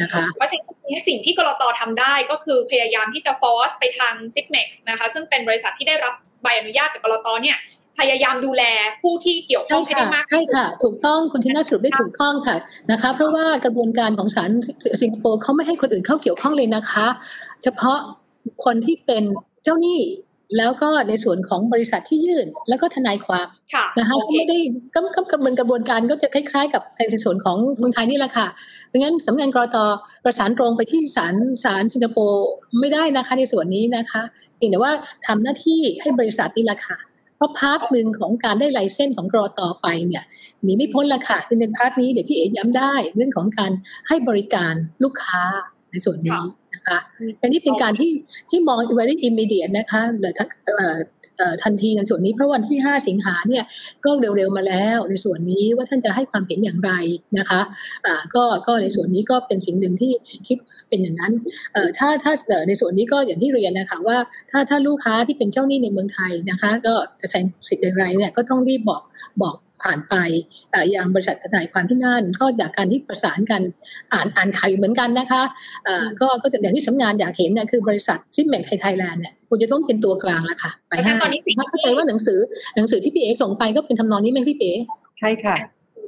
[0.00, 7.56] นะคะเพราะฉะนั้นสิ่งที่กรตทำได้ก็คือพยายามที่จะฟอสไปทาง s i p m e x นะคะซึ่งเป็นบริษัทที่ได้รับใบอนุญาตจากกรตเนี่ย
[8.00, 8.62] พยายามดูแล
[9.02, 12.56] ผู้ที่เกี่ยวข้ใช่องให้ได้ค่ะมากใช่ค่ะ ถูกต้องคุณทิน่าสรุปได้ถูกต้องค่ะ
[12.90, 14.50] นะคะ เพราะว่ากระบวนการของศาล
[15.02, 17.06] สิงคโปร์เขาไม่ให้คนอื่นเข้าเกี่ยวข้องเลยนะคะ
[17.62, 17.98] เฉพาะ
[18.64, 19.24] คนที่เป็น
[19.64, 20.00] เจ้าหนี้
[20.58, 24.58] แล้วก็ในส่วนของบริษัทที่ยื่นแล้วก็ทนายความค่ะนะคะโอก็เคไม่ได้
[24.94, 28.46] ก็ก็กระบวนกระบวนการก็จะคล้ายๆ กับในส่วนของเมืองไทยนี่แหละค่ะ
[28.88, 29.76] เพราะงั้นสำนักงานก.ล.ต.
[30.24, 31.34] ประสานตรงไปที่ศาล
[31.64, 32.48] ศาลสิงคโปร์
[32.80, 34.22] ไม่ได้นะคะในส่วนนี้นะคะ
[34.56, 34.92] เพียงแต่ว่า
[35.26, 36.96] ทำหน้าที่ให้บริษัทนี่แหละค่ะ
[37.40, 40.24] เพราะ part หนึ่งของการได้ license ของ ก.ล.ต.ไปเนี่ย
[40.62, 43.72] หนีไม่พ้นละค่ะคือใน part นี้เดี๋ยวพี่เอ๋ย้ำได้เรื่องของการ
[44.08, 45.42] ให้บริการลูกค้า
[45.90, 46.42] ในส่วนนี้
[46.74, 46.98] นะคะ
[47.38, 48.10] แต่นี่เป็นการที่
[48.50, 50.98] ที่มอง very immediate นะคะหรือทักเอ่อเอ่อ
[51.62, 53.64] ทันทีในส่วนนี้เพราะวันที่ 5 สิงหาเนี่ย
[54.04, 56.92] ก็เร็วๆมาแล้ว ในส่วนนี้ว่าท่านจะให้ความเห็นอย่างไร
[57.38, 57.60] นะคะ
[58.34, 60.12] ก็ก็ในส่วนนี้ก็เป็นสิ่งหนึ่งที่
[60.48, 61.32] คิดเป็นอย่างนั้น
[61.98, 62.32] ถ้าถ้า
[62.68, 64.18] ในส่วนนี้ก็อย่างที่เรียนนะคะว่า
[64.50, 69.02] ถ้าถ้าลูกค้าที่เป็นเจ้าหนี้ในเมืองไทยนะคะ ก็จะแสดงสิทธิ์อย่างไรเนี่ยก็ต้องรีบบอก
[69.42, 70.14] บอก ผ่านไป
[70.70, 73.62] เอ่อยังบริษัททนายความที่นั่น ก็จากการที่ประสานกัน
[74.12, 75.42] อ่านอ่านข่าวอยู่เหมือนกันนะคะ
[75.84, 82.38] เอ่อก็ก็จะอย่างที่สำนักงานอยากเห็นเนี่ยคือบริษัท Zipmex ไทยไทยแลนด์เนี่ยควรจะต้องเป็นตัวกลางละค่ะไปเพราะฉะนั้นให้ตอนนี้สิ่งถ้าเข้าใจว่าหนังสือ
[82.76, 84.72] หนังสือที่พี่เอ๋ส่งไปก็เป็นทำนองนี้ไหมพี่เอ๋
[85.18, 85.56] ใช่ค่ะ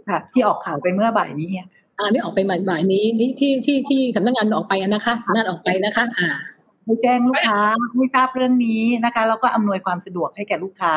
[0.08, 1.66] ค่ะ ที่ออกข่าวไปเมื่อบ่ายนี้เนี่ย
[1.98, 6.30] อ่าไม่ออกไปบ่ายๆนี้ที่ที่ที่ที่สำนักงานออกไปอะนะคะสำนักงานออกไปนะคะ อ่า
[6.84, 7.58] ให้แจ้งลูกค้า
[7.96, 10.94] ให้ทราบเรื่องนี้นะคะแล้วก็อำนวยความสะดวกให้แก่ลูกค้า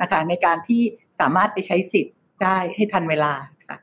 [0.00, 0.82] นะคะในการที่
[1.22, 3.32] สามารถไปใช้สิทธิ์ได้ให้ทันเวลา
[3.68, 3.78] ค่ะ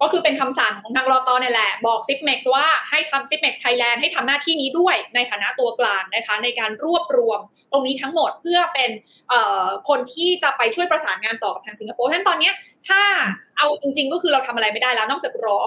[0.00, 1.34] ก็คือเป็นคำสั่งของทางก.ล.ต.
[1.40, 7.40] เนี่ยแหละ บอก Zipmex ว่าให้ทำ Zipmex Thailand ให้ทำหน้าที่นี้ด้วยในฐานะตัวกลางนะคะ ในการรวบรวม
[7.72, 8.90] ตรงนี้ทั้งหมดเพื่อเป็น
[9.88, 12.50] คนที่จะไปช่วยประสานงานต่อกับทางสิงคโปร์ฉะนั้นตอนนี้
[12.88, 13.00] ถ้า
[13.58, 15.58] เอาจริง ๆ ก็คือเราทำอะไรไม่ได้แล้วนอกจากรอ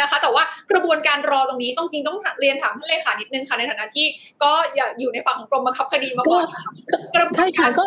[0.00, 4.06] นะคะ แต่ว่ากระบวนการรอตรงนี้ต้องจริงต้องเรียนถามท่านเลขานิดนึงค่ะในฐานะที่
[4.42, 6.70] ก็อย่าอยู่ในฝั่งของกรมบังคับคดีมาก่อนค่ะ
[7.12, 7.84] กวนใช่าค่ะก็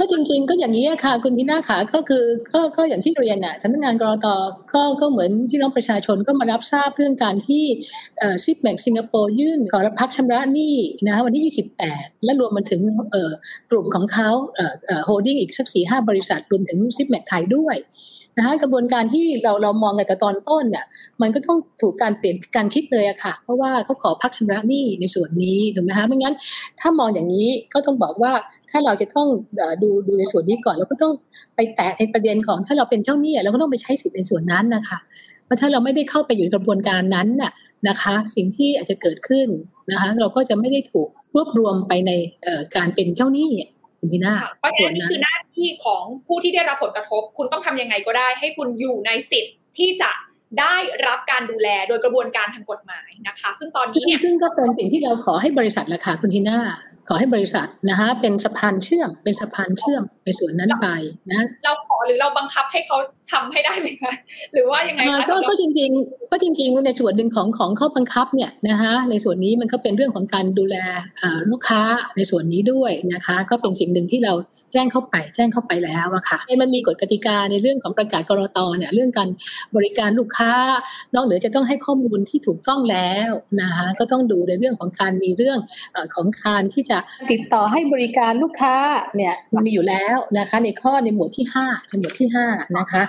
[0.00, 4.26] ก็จริง ๆ ก็อย่างนี้ค่ะ คุณทีน่าขาก็คือก็ก็อย่างที่เรียนอะสำนักงานกรต
[4.72, 7.64] ก็ก็เหมือนพี่น้องประชาชนก็มารับทราบเรื่องการที่
[8.44, 10.74] Zipmex สิงคโปร์ยื่นขอรับพักชำระหนี้
[11.06, 12.80] นะคะวันที่ 28 และรวมมาถึง
[13.70, 17.76] กลุ่มของเขาเอ่อโฮลดิ้งอีกสักสี่ห้าบริษัทรวมถึง Zipmex ไทยด้วย
[18.36, 20.84] นะคะกระบวนการที่เราเรามองกันแต่ตอนต้นเนี่ย
[21.22, 26.34] มันก็ต้องถูกการเปลี่ยนการคิดเลยอะค่ะ เพราะว่าเขาขอพักชำระหนี้ในส่วนนี้ถูกไหมคะไม่งั้น
[26.80, 28.32] ถ้ามองอย่างนี้ก็ต้องบอกว่า
[28.70, 29.28] ถ้าเราจะต้อง
[29.82, 31.12] ดูดูในส่วนนี้ก่อนเราก็ต้อง
[31.56, 34.98] ไปแตะในประเด็นของถ้าเราเป็นเจ้าหนี้เราก็ต้องไปใช้สิทธิ์ในส่วนนั้นนะคะ
[35.44, 37.52] เพราะถ้าเราไม่ได้เข้าไปอยู่ในกระบวนการนั้นน่ะ
[37.88, 39.48] นะคะ สิ่งที่อาจจะเกิดขึ้น
[39.90, 42.12] นะคะ เราก็จะไม่ได้ถูกรวบรวมไปใน
[42.76, 43.50] การเป็นเจ้าหนี้
[44.04, 50.10] คุณทีน่าเพราะฉะนั้นนี่คือหน้าที่ของผู้ที่ได้รับผลกระทบ คุณต้องทำยังไงก็ได้ ให้คุณอยู่ในสิทธิ์ที่จะ
[50.60, 50.76] ได้
[51.06, 56.60] รับการดูแลโดยกระบวนการทางกฎหมายนะคะ ซึ่งตอนนี้เนี่ยซึ่งก็เป็นสิ่งที่เราขอให้บริษัทละค่ะคุณทีน่า
[57.08, 60.86] ขอให้บริษัทนะคะเป็นสะพานเชื่อม เป็นสะพานเชื่อมในส่วนนั้นไป
[61.30, 62.96] นะเราขอหรือเราบังคับให้เขา
[63.32, 64.12] ทำให้ได้ไหมคะ
[64.52, 70.76] หรือว่ายังไงอ่าคะก็ก็จริง ๆ ก็จริง ๆ ในส่วนหนึ่งของของข้อบังคับเนี่ยนะคะในส่วนนี้มันก็เป็นเรื่องของการดูแล
[71.20, 71.80] อ่าลูกค้า
[72.16, 74.32] ในส่วนนี้ด้วยนะคะ ก็เป็นสิ่งหนึ่งที่เรา
[74.72, 79.28] แจ้งเข้าไป แจ้งเข้าไปแล้วอะค่ะมันมีกฎกติกาในเรื่องของประกาศกรตเนี่ยเรื่องการ
[79.76, 80.43] บริการลูกค้า
[81.14, 83.30] นอกเหนือจะต้องให้ข้อมูลที่ถูกต้องแล้ว
[83.60, 85.58] นะคะก็ต้องดูในเรื่องของการมีเรื่อง
[85.94, 86.98] อของการที่จะ
[87.30, 88.76] ติดต่อให้บริการลูกค้า
[89.16, 92.46] เนี่ยมันมีอยู่แล้วนะคะในข้อในหมวดที่ห้าในหมวดที่ห้า
[92.78, 93.02] นะคะ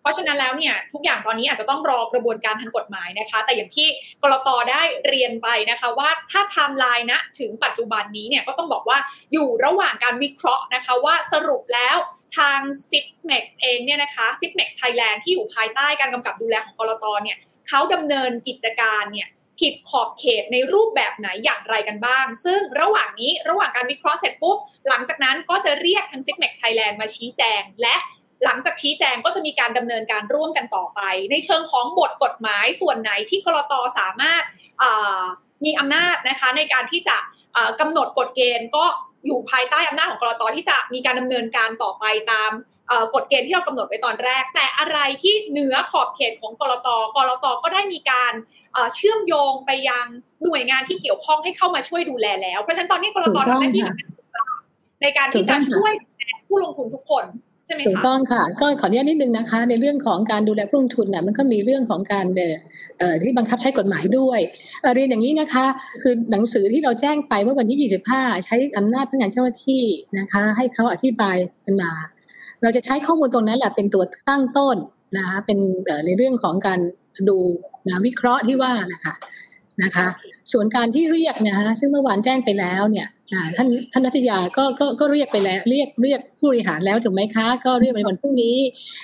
[0.00, 3.88] เพราะฉะนั้นแล้วเนี่ยทุกอย่างตอนนี้อาจจะต้องรอกระบวนการทางกฎหมายนะคะ แต่อย่างที่
[4.22, 4.48] ก.ล.ต.
[4.70, 8.98] ได้เรียนไปนะคะว่าถ้าไทม์ไลน์นะถึงปัจจุบันนี้เนี่ยก็ต้องบอกว่า
[9.32, 11.96] อยู่ระหว่างการวิเคราะห์นะคะว่าสรุปแล้ว
[12.38, 12.58] ทาง
[12.90, 17.04] s i p m e x เองเนี่ยนะคะ s i p m e x Thailand ที่อยู่ภายใต้การกำกับดูแลของก.ล.ต.
[17.22, 17.36] เนี่ย
[17.68, 19.28] เขาดำเนินกิจการเนี่ย
[19.60, 24.56] ผิดขอบเขตในรูปแบบไหนอย่างไรกันบ้าง ซึ่งระหว่างนี้ระหว่างการวิเคราะห์เสร็จปุ๊บ
[24.88, 27.96] หลังจากนั้นก็จะเรียกทาง s i p m e x Thailand มาชี้แจง และ
[28.44, 34.42] หลังจากชี้แจงก็จะมีการดำเนินการร่วมกันต่อไป ในเชิงของบทกฎหมายส่วนไหนที่กรตสามารถ
[35.64, 37.16] มีอำนาจนะคะในการที่จะ
[37.80, 38.84] กำหนดกฎเกณฑ์ก็
[39.26, 42.50] อยู่ภายใต้อำนาจของกรตที่จะมีการดำเนินการต่อไปตาม
[43.14, 48.32] กฎเกณฑ์ที่เรากำหนดไว้ตอนแรก แต่อะไรที่เหนือขอบเขตของกรตกรตก็ได้มีการ
[48.94, 50.06] เชื่อมโยงไปยัง
[50.44, 53.84] หน่วยงานที่เกี่ยวข้องให้เข้ามาช่วยดูแลแล้ว เพราะฉะนั้นตอนนี้กรตทำหน้าที่
[55.02, 55.92] ในการที่จะช่วย
[56.48, 57.24] ผู้ลงทุนทุกคน
[57.70, 62.26] ช่ไหมคะถูกต้องค่ะก็ขออนุญาตนิดนึงนะคะ ในเรื่องของการดูแลผู้ลงทุนน่ะมันก็มีเรื่องของการ
[62.98, 64.40] เอ่อที่บังคับใช้กฎหมายด้วย
[64.94, 65.64] เรียนอย่างนี้นะคะ
[66.02, 69.84] คือหนังสือที่เราแจ้งไปเมื่อวันที่ 25 ใช้อำนาจพนักงานเจ้าหน้าที่
[70.18, 71.90] นะคะ ให้เขาอธิบายกันมา
[72.62, 74.76] เราจะใช้ข้อมูลตรงนั้นแหละเป็นตัวตั้งต้น
[75.16, 75.58] นะคะเป็น
[76.06, 76.80] ในเรื่องของการ
[77.28, 77.38] ดู
[77.88, 79.14] นะวิเคราะห์ที่ว่านะคะ
[79.82, 80.06] นะคะ
[80.52, 83.06] ส่วนการที่เรียกนะคะซึ่งเมื่อวานแจ้งไปแล้วเนี่ย
[83.56, 88.56] ท่านท่านนัทยาก็ก็ก็เรียกไปแล้ว เรียกเรียกผู้บริหารแล้วถูกไหมคะ ก็เรียกในวันพรุ่งนี้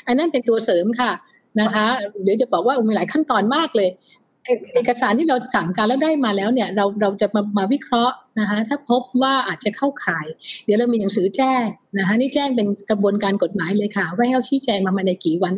[0.06, 1.12] อันนั้นเป็นตัวเสริมค่ะ
[1.60, 1.86] นะคะ
[2.24, 3.88] เดี๋ยวจะบอกว่ามีหลายขั้นตอนมากเลย
[4.74, 10.26] เอกสารที่เราสั่งการแล้วได้มาแล้วเนี่ยเราเราจะมามาวิเคราะห์นะคะถ้าพบว่าอาจจะเข้าข่าย
[10.64, 11.64] เดี๋ยวเรามีหนังสือแจ้ง
[11.98, 15.52] นะคะนี่แจ้งเป็นกระบวนการกฎหมายเลยค่ะ ว่าให้เขาชี้แจงมาภายในกี่วัน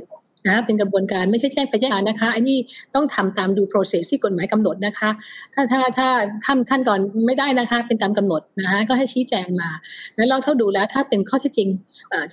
[0.47, 2.59] นะเป็นกระบวนการไม่ใช่แจ้งไปแจ้งนะคะอันนี้
[2.95, 5.11] ต้องทำตามดู process ที่กฎหมายกำหนดนะคะ
[5.55, 6.09] ถ้าถ้าถ้า
[6.47, 9.70] ขั้นขั้นตอนไม่ได้นะคะ เป็นตามกำหนดนะคะก็ให้ชี้แจงมา
[10.16, 11.68] แล้วเราเท่าดูแล้วถ้าเป็นข้อเท็จจริง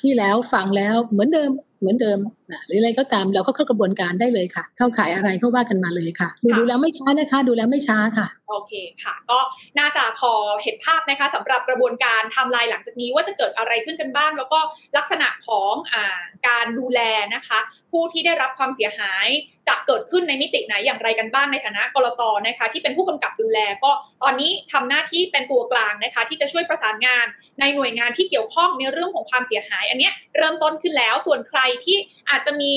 [0.01, 2.19] ที่แล้วฟังแล้วเหมือนเดิมเหมือนเดิม
[2.67, 8.71] หรืออะไรก็ตามเราก็เข้ากระบวนการได้เลยค่ะ เข้าขายอะไรก็ว่ากันมาเลยค่ะ ดูดูแล้วไม่ช้านะคะ ดูแล้วไม่ช้าค่ะ โอเค
[9.03, 9.39] ค่ะ ก็
[9.79, 10.31] น่าจะพอ
[10.63, 14.59] เห็นภาพนะคะสำหรับกระบวนการทำลายหลังจากนี้ว่าจะเกิดอะไรขึ้นกันบ้าง แล้วก็
[14.97, 15.95] ลักษณะของอ
[16.47, 16.99] การดูแล
[17.35, 17.59] นะคะ
[17.91, 19.27] ผู้ที่ได้รับความเสียหาย
[19.67, 23.91] จะเกิดขึ้นในมิติไหนอย่างไรกันบ้างในฐานะกรตนะคะ ที่เป็นผู้กำกับดูแล ก็
[24.23, 27.25] ตอนนี้ทำหน้าที่เป็นตัวกลางนะคะ ที่จะช่วยประสานงาน
[27.59, 31.97] ในหน่วยงานที่เกี่ยวข้องในเรื่องของความเสียหาย อันนี้เริ่มต้นขึ้นแล้วส่วนใครที่
[32.35, 32.73] อาจจะมี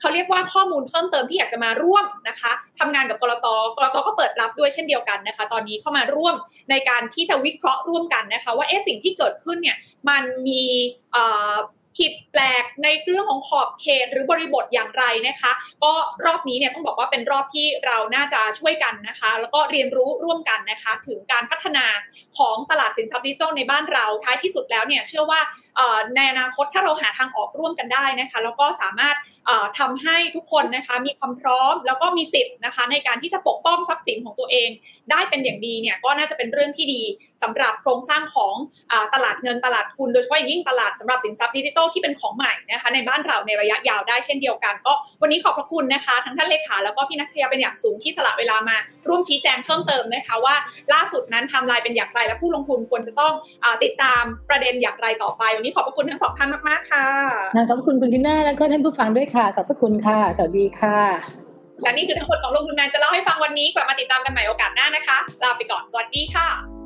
[0.00, 3.46] เขาเรียกว่าข้อมูลเพิ่มเติมที่อยากจะมาร่วมนะคะทำงานกับกรต
[3.76, 6.34] กรตก็เปิดรับด้วยเช่นเดียวกันนะคะ ตอนนี้เข้ามาร่วม
[6.70, 9.76] ในการที่จะวิเคราะห์ร่วมกันนะคะ ว่าเอ๊ะสิ่งที่เกิดขึ้นเนี่ย
[10.08, 10.62] มันมี
[11.96, 15.52] ผิดแปลกในเรื่องของขอบเขตหรือบริบทอย่างไรนะคะ
[15.84, 15.92] ก็
[16.26, 21.86] รอบนี้เนี่ยต้องบอกว่าเป็นรอบที่เราน่าจะช่วยกันนะคะ แล้วก็เรียนรู้ร่วมกันนะคะ ถึงการพัฒนา
[22.38, 25.40] ของตลาดสินทรัพย์ดิจิทัลในบ้านเราท้ายที่สุดแล้วเนี่ยเชื่อว่า
[26.16, 29.16] ในอนาคตถ้าเราหาทางออกร่วมกันได้นะคะแล้วก็สามารถ
[29.78, 34.68] ทำให้ทุกคนนะคะมีความพร้อมแล้วก็มีสิทธิ์นะคะ ในการที่จะปกป้องทรัพย์สินของตัวเอง
[35.10, 37.02] ได้เป็นอย่างดีเนี่ยก็น่าจะเป็นเรื่องที่ดี
[37.42, 38.54] สำหรับโครงสร้างของ
[38.92, 48.76] อตลาดเงินตลาดทุน โดยเฉพาะอย่างยิ่งตลาดสำหรับสินทรัพย์ดิจิทัลที่เป็นของใหม่นะคะในบ้านเราในระยะยาวได้เช่นเดียวกัน ก็วันนี้ขอบพระคุณนะคะ ทั้งท่านเลขาแล้วก็พี่นักเรียนเป็นอย่างสูงที่สละเวลามา
[49.08, 50.54] ร่วมชี้แจงเพิ่มเติมนะคะว่า
[50.92, 53.32] ล่าสุดนั้นทำลายเป็นอย่างไรและผู้ลงทุนควรจะต้อง
[53.64, 57.06] อติดตามประเด็นอย่างไรต่อไป วันนี้ขอบพระคุณทั้งสองท่านมากๆค่ะ
[57.68, 60.98] ขอบคุณคุณพิน่าแล้วก็ท่านผู้ฟังด้วยค่ะขอบพระคุณค่ะสวัสดีค่ะ
[61.82, 66.85] และนี่คือทั้งหมดของลงทุนแมนจะเล่าให้ฟังวันนี้กลับมาติดตามกันใหม่โอกาสหน้านะคะลาไปก่อนสวัสดีค่ะ